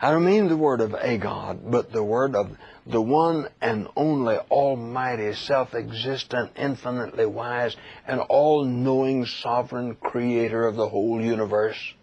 I 0.00 0.10
don't 0.10 0.24
mean 0.24 0.48
the 0.48 0.56
Word 0.56 0.80
of 0.80 0.94
a 0.94 1.18
God, 1.18 1.70
but 1.70 1.92
the 1.92 2.02
Word 2.02 2.34
of 2.34 2.50
the 2.88 3.00
one 3.00 3.48
and 3.60 3.86
only 3.96 4.36
Almighty, 4.50 5.34
self-existent, 5.34 6.52
infinitely 6.56 7.26
wise, 7.26 7.76
and 8.06 8.20
all-knowing 8.20 9.26
sovereign 9.26 9.94
creator 9.94 10.66
of 10.66 10.74
the 10.74 10.88
whole 10.88 11.20
universe 11.20 11.94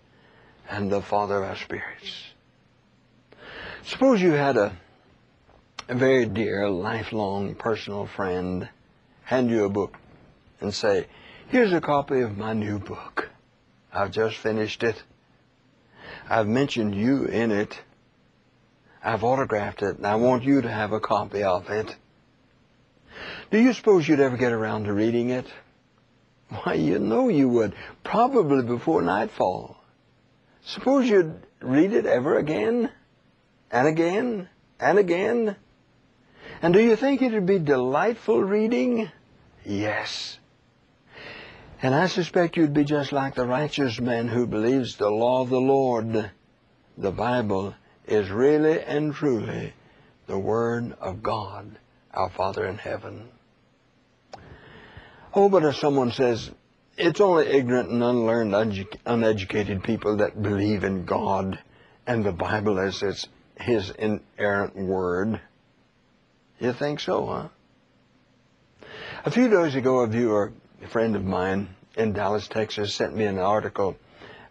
and 0.69 0.91
the 0.91 1.01
Father 1.01 1.37
of 1.37 1.49
our 1.49 1.55
spirits. 1.57 2.33
Suppose 3.83 4.21
you 4.21 4.31
had 4.31 4.57
a, 4.57 4.77
a 5.89 5.95
very 5.95 6.25
dear, 6.25 6.69
lifelong 6.69 7.55
personal 7.55 8.05
friend 8.05 8.69
hand 9.23 9.49
you 9.49 9.65
a 9.65 9.69
book 9.69 9.97
and 10.61 10.73
say, 10.73 11.07
here's 11.47 11.73
a 11.73 11.81
copy 11.81 12.21
of 12.21 12.37
my 12.37 12.53
new 12.53 12.79
book. 12.79 13.29
I've 13.91 14.11
just 14.11 14.37
finished 14.37 14.83
it. 14.83 15.01
I've 16.29 16.47
mentioned 16.47 16.95
you 16.95 17.25
in 17.25 17.51
it. 17.51 17.79
I've 19.05 19.23
autographed 19.23 19.83
it, 19.83 19.97
and 19.97 20.07
I 20.07 20.15
want 20.15 20.43
you 20.43 20.61
to 20.63 20.69
have 20.69 20.91
a 20.91 20.99
copy 20.99 21.43
of 21.43 21.69
it. 21.69 21.95
Do 23.51 23.59
you 23.59 23.71
suppose 23.73 24.07
you'd 24.07 24.19
ever 24.19 24.35
get 24.35 24.51
around 24.51 24.85
to 24.85 24.93
reading 24.93 25.29
it? 25.29 25.45
Why, 26.49 26.73
you 26.73 26.97
know 26.97 27.29
you 27.29 27.47
would. 27.49 27.75
Probably 28.03 28.63
before 28.63 29.03
nightfall. 29.03 29.77
Suppose 30.65 31.07
you'd 31.07 31.39
read 31.61 31.93
it 31.93 32.07
ever 32.07 32.39
again, 32.39 32.91
and 33.69 33.87
again, 33.87 34.49
and 34.79 34.97
again. 34.97 35.55
And 36.63 36.73
do 36.73 36.81
you 36.81 36.95
think 36.95 37.21
it'd 37.21 37.45
be 37.45 37.59
delightful 37.59 38.41
reading? 38.43 39.11
Yes. 39.63 40.39
And 41.79 41.93
I 41.93 42.07
suspect 42.07 42.57
you'd 42.57 42.73
be 42.73 42.85
just 42.85 43.11
like 43.11 43.35
the 43.35 43.45
righteous 43.45 43.99
man 43.99 44.27
who 44.27 44.47
believes 44.47 44.95
the 44.95 45.11
law 45.11 45.43
of 45.43 45.49
the 45.49 45.61
Lord, 45.61 46.31
the 46.97 47.11
Bible, 47.11 47.75
is 48.07 48.29
really 48.29 48.81
and 48.81 49.13
truly 49.13 49.73
the 50.27 50.37
Word 50.37 50.95
of 50.99 51.21
God, 51.21 51.77
our 52.13 52.29
Father 52.29 52.65
in 52.65 52.77
heaven. 52.77 53.29
Oh, 55.33 55.49
but 55.49 55.63
if 55.63 55.75
someone 55.77 56.11
says, 56.11 56.49
it's 56.97 57.19
only 57.19 57.47
ignorant 57.47 57.89
and 57.89 58.01
unlearned, 58.01 58.87
uneducated 59.05 59.83
people 59.83 60.17
that 60.17 60.41
believe 60.41 60.83
in 60.83 61.05
God 61.05 61.59
and 62.07 62.23
the 62.23 62.31
Bible 62.31 62.79
as 62.79 63.03
its 63.03 63.27
His 63.59 63.89
inerrant 63.91 64.75
Word. 64.75 65.41
You 66.59 66.73
think 66.73 67.01
so, 67.01 67.25
huh? 67.25 67.47
A 69.25 69.31
few 69.31 69.49
days 69.49 69.75
ago, 69.75 69.99
a 69.99 70.07
viewer, 70.07 70.53
a 70.83 70.87
friend 70.87 71.15
of 71.15 71.25
mine 71.25 71.75
in 71.97 72.13
Dallas, 72.13 72.47
Texas, 72.47 72.93
sent 72.93 73.15
me 73.15 73.25
an 73.25 73.39
article 73.39 73.97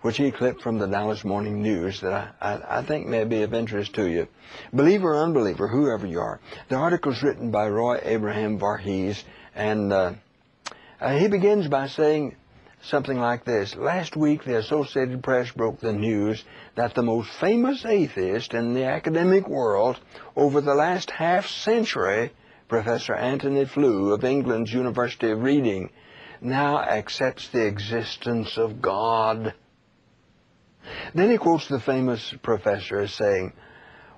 which 0.05 0.19
he 0.19 0.31
clipped 0.31 0.61
from 0.61 0.77
the 0.77 0.87
Dallas 0.87 1.25
Morning 1.25 1.63
News 1.63 2.03
that 2.03 2.35
I, 2.39 2.53
I, 2.53 2.81
I, 2.81 2.83
think 2.83 3.07
may 3.07 3.25
be 3.25 3.41
of 3.41 3.55
interest 3.55 3.95
to 3.95 4.07
you. 4.07 4.29
Believer 4.71 5.15
or 5.15 5.25
unbeliever, 5.25 5.67
whoever 5.67 6.07
you 6.07 6.21
are. 6.21 6.41
The 6.69 6.75
article 6.77 7.13
is 7.13 7.23
written 7.23 7.51
by 7.51 7.71
Roy 7.71 8.01
Abraham 8.03 8.59
Varghese, 8.59 9.23
and 9.55 9.91
uh, 9.91 10.13
uh, 11.01 11.17
he 11.17 11.29
begins 11.29 11.69
by 11.69 11.87
saying 11.87 12.37
something 12.83 13.19
like 13.19 13.47
this. 13.47 13.75
Last 13.77 14.15
week, 14.15 14.45
the 14.45 14.59
Associated 14.59 15.23
Press 15.23 15.51
broke 15.53 15.81
the 15.81 15.95
news 15.95 16.45
that 16.75 16.95
the 16.95 17.03
most 17.03 17.31
famous 17.41 17.87
atheist 17.87 18.53
in 18.53 18.75
the 18.75 18.85
academic 18.85 19.49
world 19.49 19.99
over 20.37 20.61
the 20.61 20.75
last 20.75 21.11
half 21.11 21.47
century, 21.47 22.31
Professor 22.69 23.15
Antony 23.15 23.65
Flew 23.65 24.13
of 24.13 24.23
England's 24.23 24.71
University 24.71 25.31
of 25.31 25.43
Reading, 25.43 25.89
now 26.43 26.79
accepts 26.79 27.49
the 27.49 27.65
existence 27.65 28.59
of 28.59 28.83
God. 28.83 29.55
Then 31.15 31.31
he 31.31 31.39
quotes 31.39 31.69
the 31.69 31.81
famous 31.81 32.35
professor 32.43 33.01
as 33.01 33.13
saying, 33.13 33.53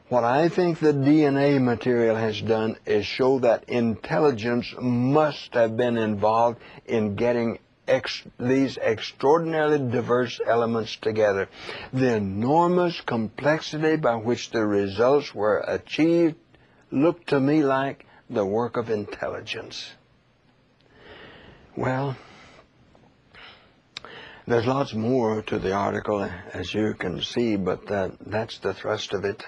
what 0.09 0.23
I 0.23 0.49
think 0.49 0.79
the 0.79 0.93
DNA 0.93 1.61
material 1.61 2.15
has 2.15 2.41
done 2.41 2.77
is 2.87 3.05
show 3.05 3.41
that 3.41 3.69
intelligence 3.69 4.73
must 4.81 5.55
have 5.55 5.77
been 5.77 5.97
involved 5.97 6.61
in 6.87 7.17
getting 7.17 7.59
ex 7.89 8.23
these 8.39 8.79
extraordinarily 8.79 9.79
diverse 9.91 10.41
elements 10.47 10.97
together. 10.97 11.49
The 11.93 12.17
enormous 12.17 13.01
complexity 13.01 13.97
by 13.97 14.17
which 14.17 14.51
the 14.51 14.65
results 14.65 15.35
were 15.35 15.59
achieved 15.67 16.37
looked 16.91 17.29
to 17.29 17.41
me 17.41 17.65
like 17.65 18.07
the 18.31 18.45
work 18.45 18.77
of 18.77 18.91
intelligence. 18.91 19.91
Well, 21.77 22.17
there's 24.47 24.67
lots 24.67 24.95
more 24.95 25.43
to 25.43 25.59
the 25.59 25.73
article, 25.73 26.23
as 26.53 26.73
you 26.73 26.95
can 26.95 27.21
see, 27.21 27.57
but 27.57 27.87
that, 27.89 28.13
that's 28.21 28.59
the 28.59 28.75
thrust 28.75 29.13
of 29.13 29.25
it. 29.25 29.45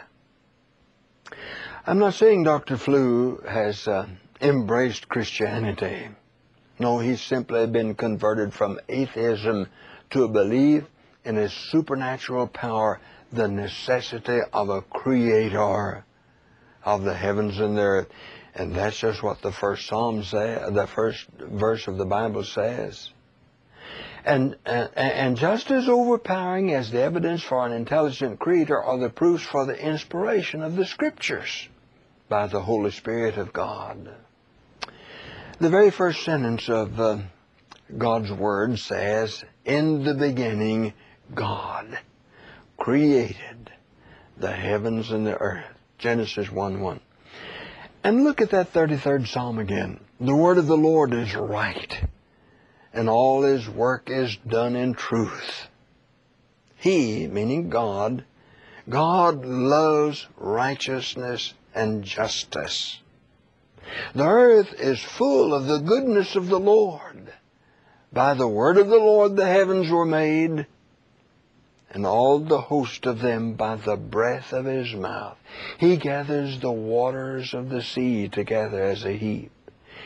I'm 1.87 2.01
not 2.01 2.15
saying 2.15 2.43
Dr. 2.45 2.77
Flew 2.77 3.39
has 3.49 3.87
uh, 3.87 4.07
embraced 4.41 5.09
Christianity. 5.09 6.09
No, 6.81 6.99
he's 6.99 7.21
simply 7.21 7.67
been 7.69 7.95
converted 7.95 8.53
from 8.53 8.81
atheism 8.89 9.69
to 10.11 10.25
a 10.25 10.29
belief 10.29 10.85
in 11.25 11.37
a 11.37 11.49
supernatural 11.49 12.49
power, 12.49 13.01
the 13.33 13.47
necessity 13.47 14.41
of 14.53 14.69
a 14.69 14.83
creator 14.83 16.05
of 16.85 17.05
the 17.05 17.15
heavens 17.15 17.59
and 17.61 17.77
the 17.77 17.83
earth. 17.83 18.09
And 18.55 18.75
that's 18.75 18.99
just 18.99 19.23
what 19.23 19.43
the 19.43 19.53
first 19.53 19.87
Psalm 19.87 20.25
say, 20.25 20.61
the 20.71 20.89
first 20.89 21.29
verse 21.39 21.87
of 21.87 21.99
the 21.99 22.07
Bible 22.07 22.43
says. 22.43 23.11
And, 24.25 24.57
and, 24.65 24.91
and 24.97 25.37
just 25.37 25.71
as 25.71 25.89
overpowering 25.89 26.75
as 26.75 26.91
the 26.91 27.01
evidence 27.01 27.43
for 27.43 27.67
an 27.67 27.73
intelligent 27.73 28.39
creator 28.39 28.83
are 28.83 28.99
the 28.99 29.11
proofs 29.11 29.45
for 29.45 29.67
the 29.67 29.79
inspiration 29.79 30.63
of 30.63 30.77
the 30.77 30.87
Scriptures 30.87 31.69
by 32.29 32.47
the 32.47 32.61
Holy 32.61 32.91
Spirit 32.91 33.37
of 33.37 33.53
God. 33.53 34.11
The 35.61 35.71
very 35.71 35.91
first 35.91 36.25
sentence 36.25 36.69
of 36.69 37.01
uh, 37.01 37.19
God's 37.97 38.31
Word 38.31 38.79
says, 38.79 39.45
In 39.65 40.05
the 40.05 40.15
beginning, 40.15 40.93
God 41.35 41.99
created 42.77 43.71
the 44.37 44.53
heavens 44.53 45.11
and 45.11 45.27
the 45.27 45.37
earth. 45.37 45.65
Genesis 45.99 46.51
1 46.51 46.81
1. 46.81 47.01
And 48.05 48.23
look 48.23 48.41
at 48.41 48.51
that 48.51 48.73
33rd 48.73 49.27
Psalm 49.27 49.59
again. 49.59 50.01
The 50.21 50.35
word 50.35 50.59
of 50.59 50.67
the 50.67 50.77
Lord 50.77 51.13
is 51.13 51.35
right 51.35 52.09
and 52.93 53.09
all 53.09 53.43
his 53.43 53.69
work 53.69 54.11
is 54.11 54.37
done 54.47 54.77
in 54.77 54.95
truth. 54.95 55.69
He, 56.77 57.27
meaning 57.27 57.71
God, 57.71 58.25
God 58.89 59.45
loves 59.45 60.27
righteousness 60.37 61.55
and 61.75 62.05
justice. 62.05 63.01
The 64.15 64.27
earth 64.27 64.75
is 64.79 65.03
full 65.03 65.55
of 65.55 65.67
the 65.67 65.79
goodness 65.79 66.37
of 66.37 66.49
the 66.49 66.61
Lord. 66.61 67.33
By 68.13 68.35
the 68.35 68.49
word 68.49 68.79
of 68.79 68.89
the 68.89 68.99
Lord 68.99 69.37
the 69.37 69.47
heavens 69.47 69.91
were 69.91 70.07
made, 70.07 70.67
and 71.91 72.07
all 72.07 72.39
the 72.39 72.61
host 72.61 73.07
of 73.07 73.21
them 73.21 73.55
by 73.55 73.77
the 73.77 73.97
breath 73.97 74.53
of 74.53 74.65
his 74.65 74.95
mouth. 74.95 75.37
He 75.79 75.97
gathers 75.97 76.61
the 76.61 76.73
waters 76.73 77.55
of 77.55 77.71
the 77.71 77.83
sea 77.83 78.29
together 78.29 78.83
as 78.83 79.05
a 79.05 79.13
heap. 79.13 79.51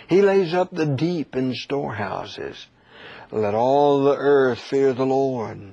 He 0.09 0.23
lays 0.23 0.55
up 0.55 0.71
the 0.71 0.87
deep 0.87 1.37
in 1.37 1.55
storehouses. 1.55 2.67
Let 3.31 3.55
all 3.55 4.05
the 4.05 4.17
earth 4.17 4.59
fear 4.59 4.93
the 4.93 5.07
Lord. 5.07 5.73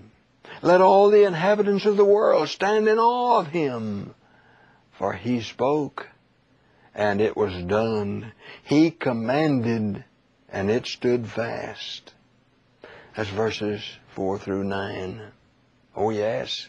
Let 0.61 0.81
all 0.81 1.09
the 1.09 1.25
inhabitants 1.25 1.85
of 1.85 1.97
the 1.97 2.05
world 2.05 2.49
stand 2.49 2.87
in 2.87 2.99
awe 2.99 3.39
of 3.39 3.47
him. 3.47 4.13
For 4.97 5.13
he 5.13 5.41
spoke, 5.41 6.09
and 6.93 7.21
it 7.21 7.37
was 7.37 7.53
done. 7.63 8.33
He 8.63 8.91
commanded, 8.91 10.03
and 10.49 10.69
it 10.69 10.85
stood 10.85 11.27
fast. 11.27 12.13
That's 13.15 13.29
verses 13.29 13.81
4 14.15 14.39
through 14.39 14.65
9. 14.65 15.21
Oh, 15.95 16.09
yes. 16.09 16.67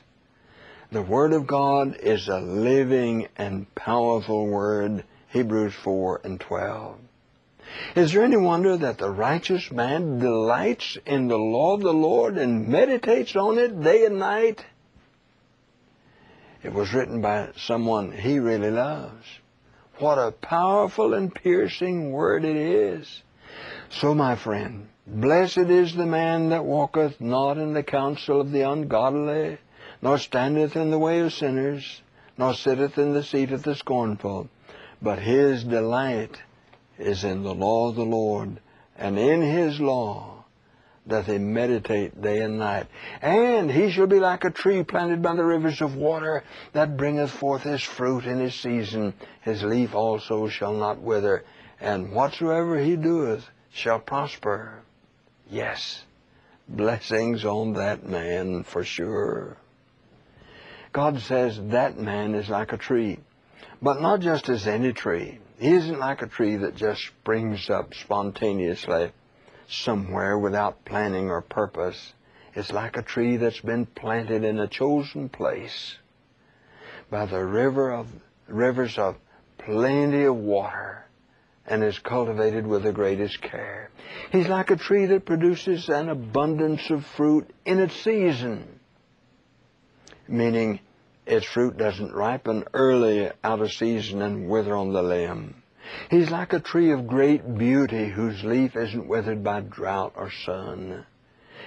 The 0.92 1.02
Word 1.02 1.32
of 1.32 1.46
God 1.46 1.96
is 1.96 2.28
a 2.28 2.40
living 2.40 3.28
and 3.36 3.72
powerful 3.74 4.46
Word. 4.46 5.04
Hebrews 5.28 5.74
4 5.74 6.22
and 6.24 6.40
12. 6.40 6.98
Is 7.94 8.12
there 8.12 8.24
any 8.24 8.36
wonder 8.36 8.76
that 8.76 8.98
the 8.98 9.10
righteous 9.10 9.70
man 9.70 10.18
delights 10.18 10.96
in 11.06 11.28
the 11.28 11.38
law 11.38 11.74
of 11.74 11.80
the 11.80 11.92
Lord 11.92 12.36
and 12.36 12.68
meditates 12.68 13.34
on 13.36 13.58
it 13.58 13.80
day 13.80 14.04
and 14.04 14.18
night? 14.18 14.64
It 16.62 16.72
was 16.72 16.92
written 16.92 17.20
by 17.20 17.48
someone 17.56 18.12
he 18.12 18.38
really 18.38 18.70
loves. 18.70 19.26
What 19.98 20.18
a 20.18 20.30
powerful 20.30 21.14
and 21.14 21.34
piercing 21.34 22.12
word 22.12 22.44
it 22.44 22.56
is. 22.56 23.22
So, 23.88 24.14
my 24.14 24.36
friend, 24.36 24.88
blessed 25.06 25.58
is 25.58 25.94
the 25.94 26.06
man 26.06 26.50
that 26.50 26.64
walketh 26.64 27.20
not 27.20 27.58
in 27.58 27.72
the 27.72 27.82
counsel 27.82 28.40
of 28.40 28.52
the 28.52 28.62
ungodly, 28.62 29.58
nor 30.00 30.18
standeth 30.18 30.76
in 30.76 30.90
the 30.90 30.98
way 30.98 31.20
of 31.20 31.32
sinners, 31.32 32.02
nor 32.38 32.54
sitteth 32.54 32.98
in 32.98 33.12
the 33.12 33.24
seat 33.24 33.52
of 33.52 33.62
the 33.62 33.74
scornful, 33.74 34.48
but 35.02 35.18
his 35.18 35.64
delight 35.64 36.40
is 37.00 37.24
in 37.24 37.42
the 37.42 37.54
law 37.54 37.88
of 37.88 37.96
the 37.96 38.04
Lord, 38.04 38.60
and 38.96 39.18
in 39.18 39.42
his 39.42 39.80
law 39.80 40.44
doth 41.08 41.26
he 41.26 41.38
meditate 41.38 42.20
day 42.20 42.40
and 42.40 42.58
night. 42.58 42.86
And 43.20 43.70
he 43.70 43.90
shall 43.90 44.06
be 44.06 44.20
like 44.20 44.44
a 44.44 44.50
tree 44.50 44.84
planted 44.84 45.22
by 45.22 45.34
the 45.34 45.44
rivers 45.44 45.80
of 45.80 45.96
water, 45.96 46.44
that 46.72 46.96
bringeth 46.96 47.30
forth 47.30 47.62
his 47.62 47.82
fruit 47.82 48.24
in 48.24 48.38
his 48.38 48.54
season. 48.54 49.14
His 49.40 49.62
leaf 49.62 49.94
also 49.94 50.48
shall 50.48 50.74
not 50.74 51.00
wither, 51.00 51.44
and 51.80 52.12
whatsoever 52.12 52.78
he 52.78 52.96
doeth 52.96 53.48
shall 53.72 53.98
prosper. 53.98 54.82
Yes, 55.50 56.04
blessings 56.68 57.44
on 57.44 57.74
that 57.74 58.06
man 58.06 58.62
for 58.62 58.84
sure. 58.84 59.56
God 60.92 61.20
says 61.20 61.58
that 61.68 61.98
man 61.98 62.34
is 62.34 62.48
like 62.48 62.72
a 62.72 62.76
tree, 62.76 63.18
but 63.80 64.00
not 64.00 64.20
just 64.20 64.48
as 64.48 64.66
any 64.66 64.92
tree. 64.92 65.38
He 65.60 65.72
isn't 65.72 65.98
like 65.98 66.22
a 66.22 66.26
tree 66.26 66.56
that 66.56 66.74
just 66.74 67.02
springs 67.02 67.68
up 67.68 67.92
spontaneously 67.92 69.12
somewhere 69.68 70.38
without 70.38 70.86
planning 70.86 71.28
or 71.28 71.42
purpose. 71.42 72.14
It's 72.54 72.72
like 72.72 72.96
a 72.96 73.02
tree 73.02 73.36
that's 73.36 73.60
been 73.60 73.84
planted 73.84 74.42
in 74.42 74.58
a 74.58 74.66
chosen 74.66 75.28
place 75.28 75.96
by 77.10 77.26
the 77.26 77.44
river 77.44 77.92
of 77.92 78.06
rivers 78.48 78.96
of 78.96 79.16
plenty 79.58 80.24
of 80.24 80.36
water 80.36 81.04
and 81.66 81.84
is 81.84 81.98
cultivated 81.98 82.66
with 82.66 82.84
the 82.84 82.92
greatest 82.92 83.42
care. 83.42 83.90
He's 84.32 84.48
like 84.48 84.70
a 84.70 84.76
tree 84.76 85.04
that 85.06 85.26
produces 85.26 85.90
an 85.90 86.08
abundance 86.08 86.88
of 86.88 87.04
fruit 87.04 87.50
in 87.66 87.80
its 87.80 87.96
season, 87.96 88.80
meaning 90.26 90.80
its 91.26 91.46
fruit 91.46 91.76
doesn't 91.76 92.14
ripen 92.14 92.64
early 92.74 93.30
out 93.44 93.60
of 93.60 93.72
season 93.72 94.22
and 94.22 94.48
wither 94.48 94.74
on 94.74 94.92
the 94.92 95.02
limb. 95.02 95.62
He's 96.10 96.30
like 96.30 96.52
a 96.52 96.60
tree 96.60 96.92
of 96.92 97.06
great 97.06 97.56
beauty 97.58 98.08
whose 98.08 98.44
leaf 98.44 98.76
isn't 98.76 99.08
withered 99.08 99.42
by 99.42 99.60
drought 99.60 100.12
or 100.16 100.30
sun. 100.30 101.06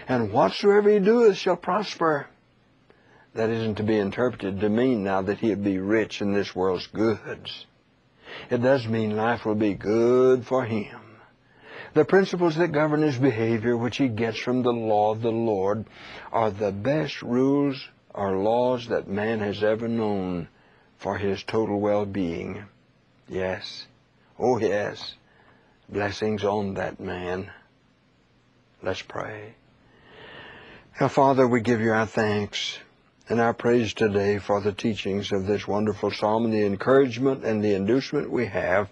And 0.08 0.32
whatsoever 0.32 0.90
he 0.90 1.00
doeth 1.00 1.38
shall 1.38 1.56
prosper. 1.56 2.28
That 3.34 3.50
isn't 3.50 3.76
to 3.76 3.84
be 3.84 3.98
interpreted 3.98 4.60
to 4.60 4.70
mean 4.70 5.04
now 5.04 5.22
that 5.24 5.40
he'll 5.40 5.56
be 5.56 5.80
rich 5.80 6.22
in 6.22 6.34
this 6.34 6.56
world's 6.56 6.88
goods. 6.88 7.66
It 8.50 8.62
does 8.62 8.88
mean 8.88 9.16
life 9.16 9.46
will 9.46 9.56
be 9.56 9.74
good 9.74 10.46
for 10.46 10.66
him. 10.66 11.00
The 11.94 12.06
principles 12.06 12.56
that 12.56 12.72
govern 12.72 13.02
his 13.02 13.18
behavior, 13.18 13.78
which 13.78 13.98
he 13.98 14.08
gets 14.08 14.40
from 14.40 14.64
the 14.64 14.74
law 14.74 15.12
of 15.12 15.22
the 15.22 15.32
Lord, 15.32 15.86
are 16.32 16.50
the 16.50 16.72
best 16.72 17.22
rules 17.22 17.88
are 18.14 18.36
laws 18.36 18.88
that 18.88 19.08
man 19.08 19.40
has 19.40 19.64
ever 19.64 19.88
known 19.88 20.48
for 20.98 21.18
his 21.18 21.44
total 21.44 21.80
well-being. 21.80 22.64
Yes. 23.28 23.88
Oh, 24.38 24.60
yes. 24.60 25.16
Blessings 25.90 26.44
on 26.44 26.76
that 26.76 27.00
man. 27.00 27.52
Let's 28.82 29.02
pray. 29.02 29.56
Our 31.00 31.10
Father, 31.10 31.48
we 31.48 31.62
give 31.62 31.82
you 31.82 31.92
our 31.92 32.06
thanks 32.06 32.78
and 33.30 33.40
our 33.40 33.54
praise 33.54 33.94
today 33.94 34.38
for 34.38 34.62
the 34.62 34.74
teachings 34.74 35.32
of 35.32 35.46
this 35.46 35.68
wonderful 35.68 36.12
psalm 36.12 36.46
and 36.46 36.54
the 36.54 36.66
encouragement 36.66 37.44
and 37.44 37.64
the 37.64 37.74
inducement 37.74 38.30
we 38.30 38.46
have 38.46 38.90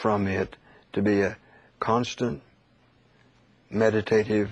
from 0.00 0.26
it 0.26 0.56
to 0.92 1.02
be 1.02 1.22
a 1.22 1.36
constant, 1.78 2.42
meditative 3.70 4.50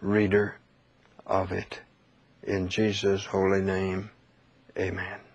reader 0.00 0.56
of 1.26 1.52
it. 1.52 1.80
In 2.46 2.68
Jesus' 2.68 3.24
holy 3.26 3.60
name, 3.60 4.10
amen. 4.78 5.25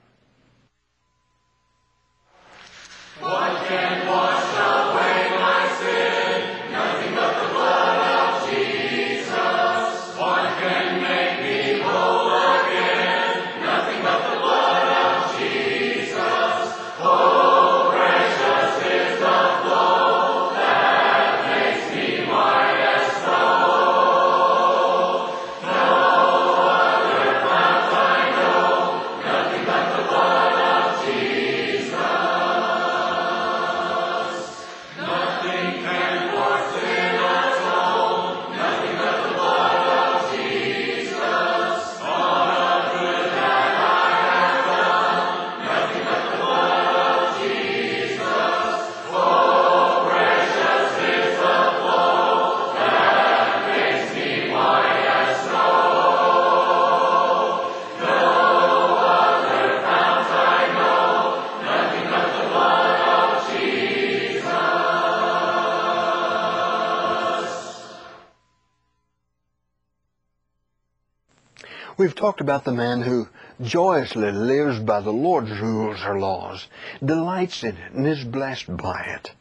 We've 72.01 72.15
talked 72.15 72.41
about 72.41 72.63
the 72.63 72.71
man 72.71 73.03
who 73.03 73.27
joyously 73.61 74.31
lives 74.31 74.79
by 74.79 75.01
the 75.01 75.13
Lord's 75.13 75.51
rules 75.59 76.03
or 76.03 76.19
laws, 76.19 76.67
delights 77.05 77.63
in 77.63 77.77
it, 77.77 77.91
and 77.93 78.07
is 78.07 78.23
blessed 78.23 78.75
by 78.75 79.01
it. 79.01 79.31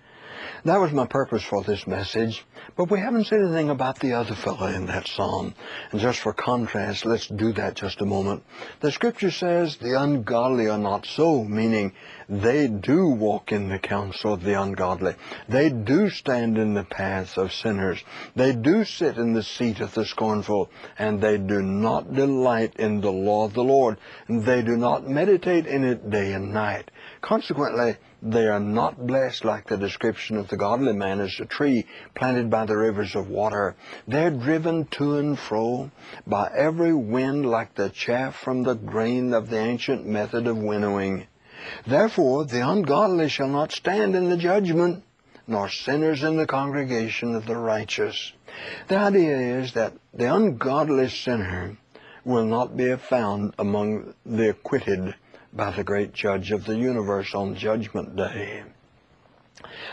That 0.67 0.79
was 0.79 0.93
my 0.93 1.07
purpose 1.07 1.43
for 1.43 1.65
this 1.65 1.87
message, 1.87 2.45
but 2.81 2.91
we 2.91 2.99
haven't 2.99 3.27
said 3.27 3.43
anything 3.43 3.69
about 3.69 3.99
the 3.99 4.15
other 4.15 4.35
fellow 4.35 4.67
in 4.67 4.87
that 4.87 5.07
psalm. 5.07 5.55
And 5.91 6.01
just 6.01 6.21
for 6.21 6.33
contrast, 6.33 7.05
let's 7.05 7.27
do 7.27 7.53
that 7.53 7.75
just 7.75 8.01
a 8.01 8.07
moment. 8.07 8.43
The 8.81 8.91
scripture 8.91 9.31
says 9.31 9.77
the 9.77 10.01
ungodly 10.01 10.67
are 10.67 10.79
not 10.79 11.05
so, 11.05 11.45
meaning 11.45 11.93
they 12.27 12.69
do 12.69 13.09
walk 13.09 13.53
in 13.53 13.69
the 13.69 13.79
counsel 13.79 14.33
of 14.33 14.43
the 14.43 14.59
ungodly. 14.59 15.15
They 15.47 15.69
do 15.69 16.09
stand 16.09 16.57
in 16.57 16.73
the 16.73 16.85
paths 16.85 17.37
of 17.37 17.53
sinners. 17.53 18.03
They 18.35 18.55
do 18.55 18.85
sit 18.85 19.19
in 19.19 19.35
the 19.35 19.43
seat 19.43 19.81
of 19.81 19.93
the 19.93 20.07
scornful, 20.07 20.71
and 20.99 21.21
they 21.21 21.37
do 21.37 21.61
not 21.61 22.15
delight 22.15 22.77
in 22.77 23.03
the 23.03 23.13
law 23.13 23.45
of 23.45 23.53
the 23.53 23.63
Lord. 23.63 23.99
And 24.27 24.43
they 24.43 24.63
do 24.63 24.79
not 24.79 25.07
meditate 25.07 25.67
in 25.67 25.85
it 25.85 26.09
day 26.09 26.33
and 26.33 26.55
night. 26.55 26.91
Consequently, 27.23 27.97
they 28.23 28.47
are 28.47 28.61
not 28.61 29.07
blessed 29.07 29.45
like 29.45 29.67
the 29.67 29.77
description 29.77 30.37
of 30.37 30.49
the 30.49 30.57
godly 30.57 30.95
man 30.95 31.21
as 31.21 31.39
a 31.39 31.45
tree 31.45 31.85
planted 32.15 32.49
by 32.49 32.65
the 32.65 32.77
rivers 32.77 33.15
of 33.15 33.29
water. 33.29 33.77
They're 34.09 34.31
driven 34.31 34.87
to 34.93 35.17
and 35.19 35.39
fro 35.39 35.91
by 36.27 36.51
every 36.57 36.95
wind 36.95 37.45
like 37.45 37.75
the 37.75 37.91
chaff 37.91 38.37
from 38.37 38.63
the 38.63 38.75
grain 38.75 39.35
of 39.35 39.51
the 39.51 39.59
ancient 39.59 40.07
method 40.07 40.47
of 40.47 40.57
winnowing. 40.57 41.27
Therefore, 41.87 42.47
the 42.47 42.67
ungodly 42.67 43.29
shall 43.29 43.49
not 43.49 43.73
stand 43.73 44.17
in 44.17 44.31
the 44.31 44.37
judgment, 44.39 45.05
nor 45.47 45.69
sinners 45.69 46.23
in 46.23 46.37
the 46.37 46.47
congregation 46.47 47.35
of 47.35 47.45
the 47.45 47.57
righteous. 47.57 48.33
The 48.89 48.97
idea 48.97 49.59
is 49.59 49.75
that 49.75 49.93
the 50.15 50.35
ungodly 50.35 51.11
sinner 51.11 51.77
will 52.25 52.45
not 52.45 52.77
be 52.77 52.97
found 52.97 53.55
among 53.59 54.15
the 54.25 54.51
acquitted 54.51 55.15
by 55.53 55.71
the 55.71 55.85
great 55.85 56.13
judge 56.13 56.53
of 56.53 56.65
the 56.65 56.77
universe 56.77 57.35
on 57.35 57.55
judgment 57.55 58.17
day. 58.17 58.63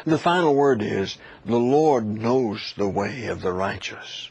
The 0.06 0.18
final 0.18 0.56
word 0.56 0.82
is, 0.82 1.18
the 1.46 1.58
Lord 1.58 2.06
knows 2.06 2.74
the 2.78 2.88
way 2.88 3.26
of 3.26 3.42
the 3.42 3.52
righteous, 3.52 4.30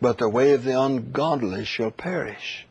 but 0.00 0.18
the 0.18 0.28
way 0.28 0.52
of 0.52 0.64
the 0.64 0.80
ungodly 0.80 1.64
shall 1.64 1.90
perish. 1.90 2.66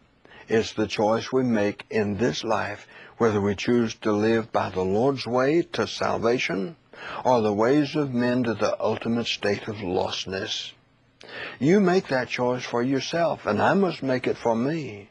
It's 0.48 0.74
the 0.74 0.88
choice 0.88 1.32
we 1.32 1.44
make 1.44 1.86
in 1.90 2.18
this 2.18 2.44
life 2.44 2.88
whether 3.18 3.42
we 3.42 3.56
choose 3.56 3.94
to 3.96 4.12
live 4.12 4.52
by 4.52 4.70
the 4.70 4.82
Lord's 4.82 5.28
way 5.28 5.62
to 5.74 5.86
salvation 5.86 6.76
or 7.24 7.42
the 7.42 7.54
ways 7.54 7.96
of 7.96 8.14
men 8.14 8.44
to 8.44 8.54
the 8.54 8.82
ultimate 8.82 9.28
state 9.28 9.68
of 9.68 9.76
lostness. 9.76 10.72
You 11.60 11.80
make 11.80 12.08
that 12.08 12.30
choice 12.30 12.64
for 12.64 12.82
yourself, 12.82 13.46
and 13.46 13.62
I 13.62 13.74
must 13.74 14.02
make 14.02 14.26
it 14.26 14.38
for 14.38 14.56
me. 14.56 15.10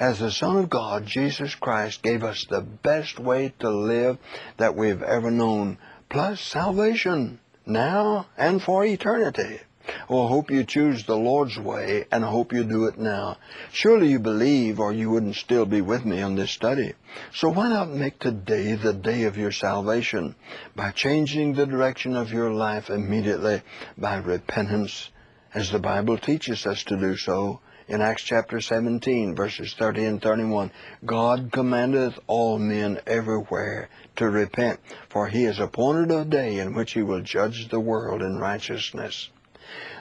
As 0.00 0.18
the 0.18 0.30
Son 0.30 0.56
of 0.56 0.70
God, 0.70 1.04
Jesus 1.04 1.54
Christ 1.54 2.02
gave 2.02 2.24
us 2.24 2.46
the 2.48 2.62
best 2.62 3.20
way 3.20 3.52
to 3.58 3.68
live 3.68 4.16
that 4.56 4.74
we've 4.74 5.02
ever 5.02 5.30
known, 5.30 5.76
plus 6.08 6.40
salvation, 6.40 7.38
now 7.66 8.26
and 8.38 8.62
for 8.62 8.82
eternity. 8.82 9.60
Well, 10.08 10.26
hope 10.26 10.50
you 10.50 10.64
choose 10.64 11.04
the 11.04 11.18
Lord's 11.18 11.58
way 11.58 12.06
and 12.10 12.24
hope 12.24 12.54
you 12.54 12.64
do 12.64 12.86
it 12.86 12.96
now. 12.98 13.36
Surely 13.72 14.08
you 14.08 14.18
believe 14.18 14.80
or 14.80 14.90
you 14.90 15.10
wouldn't 15.10 15.36
still 15.36 15.66
be 15.66 15.82
with 15.82 16.06
me 16.06 16.22
on 16.22 16.34
this 16.34 16.50
study. 16.50 16.94
So 17.34 17.50
why 17.50 17.68
not 17.68 17.90
make 17.90 18.18
today 18.20 18.76
the 18.76 18.94
day 18.94 19.24
of 19.24 19.36
your 19.36 19.52
salvation 19.52 20.34
by 20.74 20.92
changing 20.92 21.52
the 21.52 21.66
direction 21.66 22.16
of 22.16 22.32
your 22.32 22.50
life 22.50 22.88
immediately 22.88 23.60
by 23.98 24.16
repentance 24.16 25.10
as 25.52 25.70
the 25.70 25.78
Bible 25.78 26.16
teaches 26.16 26.64
us 26.64 26.84
to 26.84 26.96
do 26.96 27.18
so 27.18 27.60
in 27.90 28.00
Acts 28.00 28.22
chapter 28.22 28.60
17 28.60 29.34
verses 29.34 29.74
30 29.74 30.04
and 30.04 30.22
31. 30.22 30.70
God 31.04 31.50
commandeth 31.50 32.16
all 32.28 32.56
men 32.56 33.00
everywhere 33.04 33.88
to 34.14 34.30
repent, 34.30 34.78
for 35.08 35.26
he 35.26 35.42
has 35.42 35.58
appointed 35.58 36.12
a 36.12 36.24
day 36.24 36.58
in 36.58 36.74
which 36.74 36.92
he 36.92 37.02
will 37.02 37.20
judge 37.20 37.68
the 37.68 37.80
world 37.80 38.22
in 38.22 38.38
righteousness. 38.38 39.28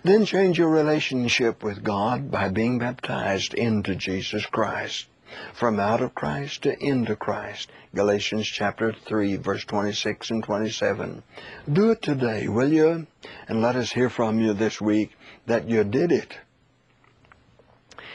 Then 0.04 0.25
change 0.25 0.60
your 0.60 0.69
relationship 0.69 1.63
with 1.63 1.84
God 1.84 2.30
by 2.30 2.49
being 2.49 2.78
baptized 2.78 3.56
into 3.56 3.95
Jesus 3.95 4.45
Christ. 4.45 5.08
From 5.54 5.80
out 5.80 6.02
of 6.02 6.13
Christ 6.13 6.63
to 6.63 6.78
into 6.80 7.15
Christ. 7.15 7.71
Galatians 7.95 8.45
chapter 8.45 8.93
3 9.08 9.36
verse 9.38 9.65
26 9.65 10.30
and 10.30 10.43
27. 10.43 11.23
Do 11.71 11.89
it 11.89 12.04
today, 12.04 12.47
will 12.47 12.71
you? 12.71 13.08
And 13.47 13.62
let 13.63 13.75
us 13.75 13.91
hear 13.91 14.12
from 14.12 14.39
you 14.39 14.54
this 14.54 14.80
week 14.80 15.12
that 15.47 15.67
you 15.67 15.84
did 15.84 16.12
it. 16.12 16.36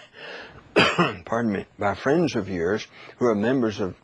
pardon 1.24 1.52
me, 1.52 1.66
by 1.78 1.94
friends 1.94 2.36
of 2.36 2.48
yours 2.48 2.86
who 3.18 3.26
are 3.26 3.34
members 3.34 3.80
of 3.80 3.94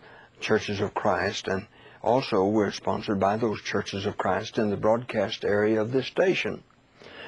Churches 0.40 0.80
of 0.80 0.94
Christ 0.94 1.48
and 1.48 1.66
also, 2.02 2.46
we're 2.46 2.70
sponsored 2.70 3.20
by 3.20 3.37
those 3.37 3.61
Churches 3.61 4.06
of 4.06 4.16
Christ 4.16 4.56
in 4.56 4.70
the 4.70 4.76
broadcast 4.76 5.44
area 5.44 5.83
of 5.83 5.92
this 5.92 6.06
station. 6.06 6.62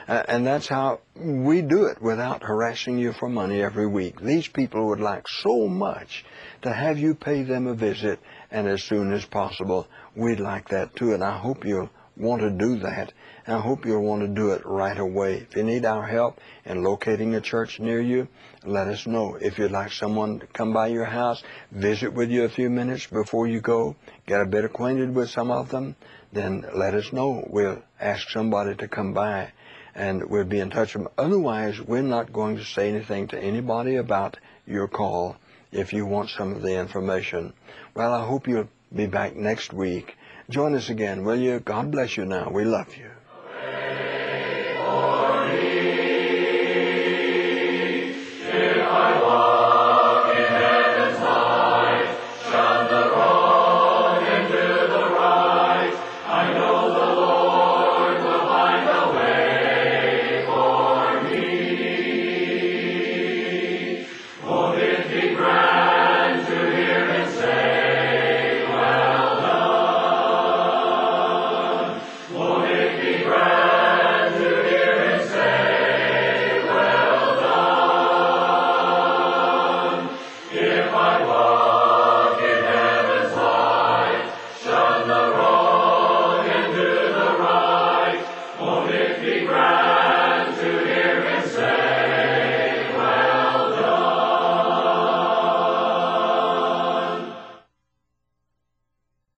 Uh, 0.08 0.22
and 0.26 0.46
that's 0.46 0.66
how 0.66 1.00
we 1.14 1.60
do 1.60 1.84
it 1.84 2.00
without 2.00 2.42
harassing 2.42 2.98
you 2.98 3.12
for 3.12 3.28
money 3.28 3.62
every 3.62 3.86
week. 3.86 4.20
These 4.20 4.48
people 4.48 4.88
would 4.88 5.00
like 5.00 5.28
so 5.28 5.68
much 5.68 6.24
to 6.62 6.72
have 6.72 6.98
you 6.98 7.14
pay 7.14 7.42
them 7.42 7.66
a 7.66 7.74
visit, 7.74 8.18
and 8.50 8.66
as 8.66 8.82
soon 8.82 9.12
as 9.12 9.24
possible, 9.26 9.86
we'd 10.16 10.40
like 10.40 10.70
that 10.70 10.96
too. 10.96 11.12
And 11.12 11.22
I 11.22 11.36
hope 11.36 11.66
you'll 11.66 11.90
want 12.16 12.42
to 12.42 12.50
do 12.50 12.76
that. 12.80 13.12
I 13.46 13.58
hope 13.58 13.84
you'll 13.84 14.04
want 14.04 14.22
to 14.22 14.28
do 14.28 14.50
it 14.50 14.64
right 14.64 14.98
away. 14.98 15.38
If 15.38 15.56
you 15.56 15.62
need 15.62 15.84
our 15.84 16.06
help 16.06 16.40
in 16.64 16.82
locating 16.82 17.34
a 17.34 17.40
church 17.40 17.80
near 17.80 18.00
you, 18.00 18.28
let 18.64 18.86
us 18.88 19.06
know. 19.06 19.36
If 19.36 19.58
you'd 19.58 19.72
like 19.72 19.92
someone 19.92 20.40
to 20.40 20.46
come 20.46 20.72
by 20.72 20.88
your 20.88 21.06
house, 21.06 21.42
visit 21.70 22.12
with 22.12 22.30
you 22.30 22.44
a 22.44 22.48
few 22.48 22.70
minutes 22.70 23.06
before 23.06 23.46
you 23.46 23.60
go, 23.60 23.96
get 24.26 24.40
a 24.40 24.46
bit 24.46 24.64
acquainted 24.64 25.14
with 25.14 25.30
some 25.30 25.50
of 25.50 25.70
them, 25.70 25.96
then 26.32 26.64
let 26.74 26.94
us 26.94 27.12
know. 27.12 27.46
We'll 27.50 27.82
ask 28.00 28.28
somebody 28.30 28.74
to 28.76 28.88
come 28.88 29.12
by 29.12 29.52
and 29.94 30.30
we'll 30.30 30.44
be 30.44 30.60
in 30.60 30.70
touch 30.70 30.94
with 30.94 31.04
them. 31.04 31.12
Otherwise, 31.18 31.80
we're 31.80 32.02
not 32.02 32.32
going 32.32 32.56
to 32.56 32.64
say 32.64 32.88
anything 32.88 33.28
to 33.28 33.38
anybody 33.38 33.96
about 33.96 34.38
your 34.66 34.88
call 34.88 35.36
if 35.70 35.92
you 35.92 36.06
want 36.06 36.30
some 36.30 36.54
of 36.54 36.62
the 36.62 36.78
information. 36.78 37.52
Well, 37.94 38.12
I 38.12 38.24
hope 38.24 38.46
you'll 38.46 38.68
be 38.94 39.06
back 39.06 39.36
next 39.36 39.72
week. 39.72 40.16
Join 40.52 40.74
us 40.74 40.90
again, 40.90 41.24
will 41.24 41.40
you? 41.40 41.60
God 41.60 41.90
bless 41.90 42.18
you 42.18 42.26
now. 42.26 42.50
We 42.52 42.66
love 42.66 42.94
you. 42.94 43.11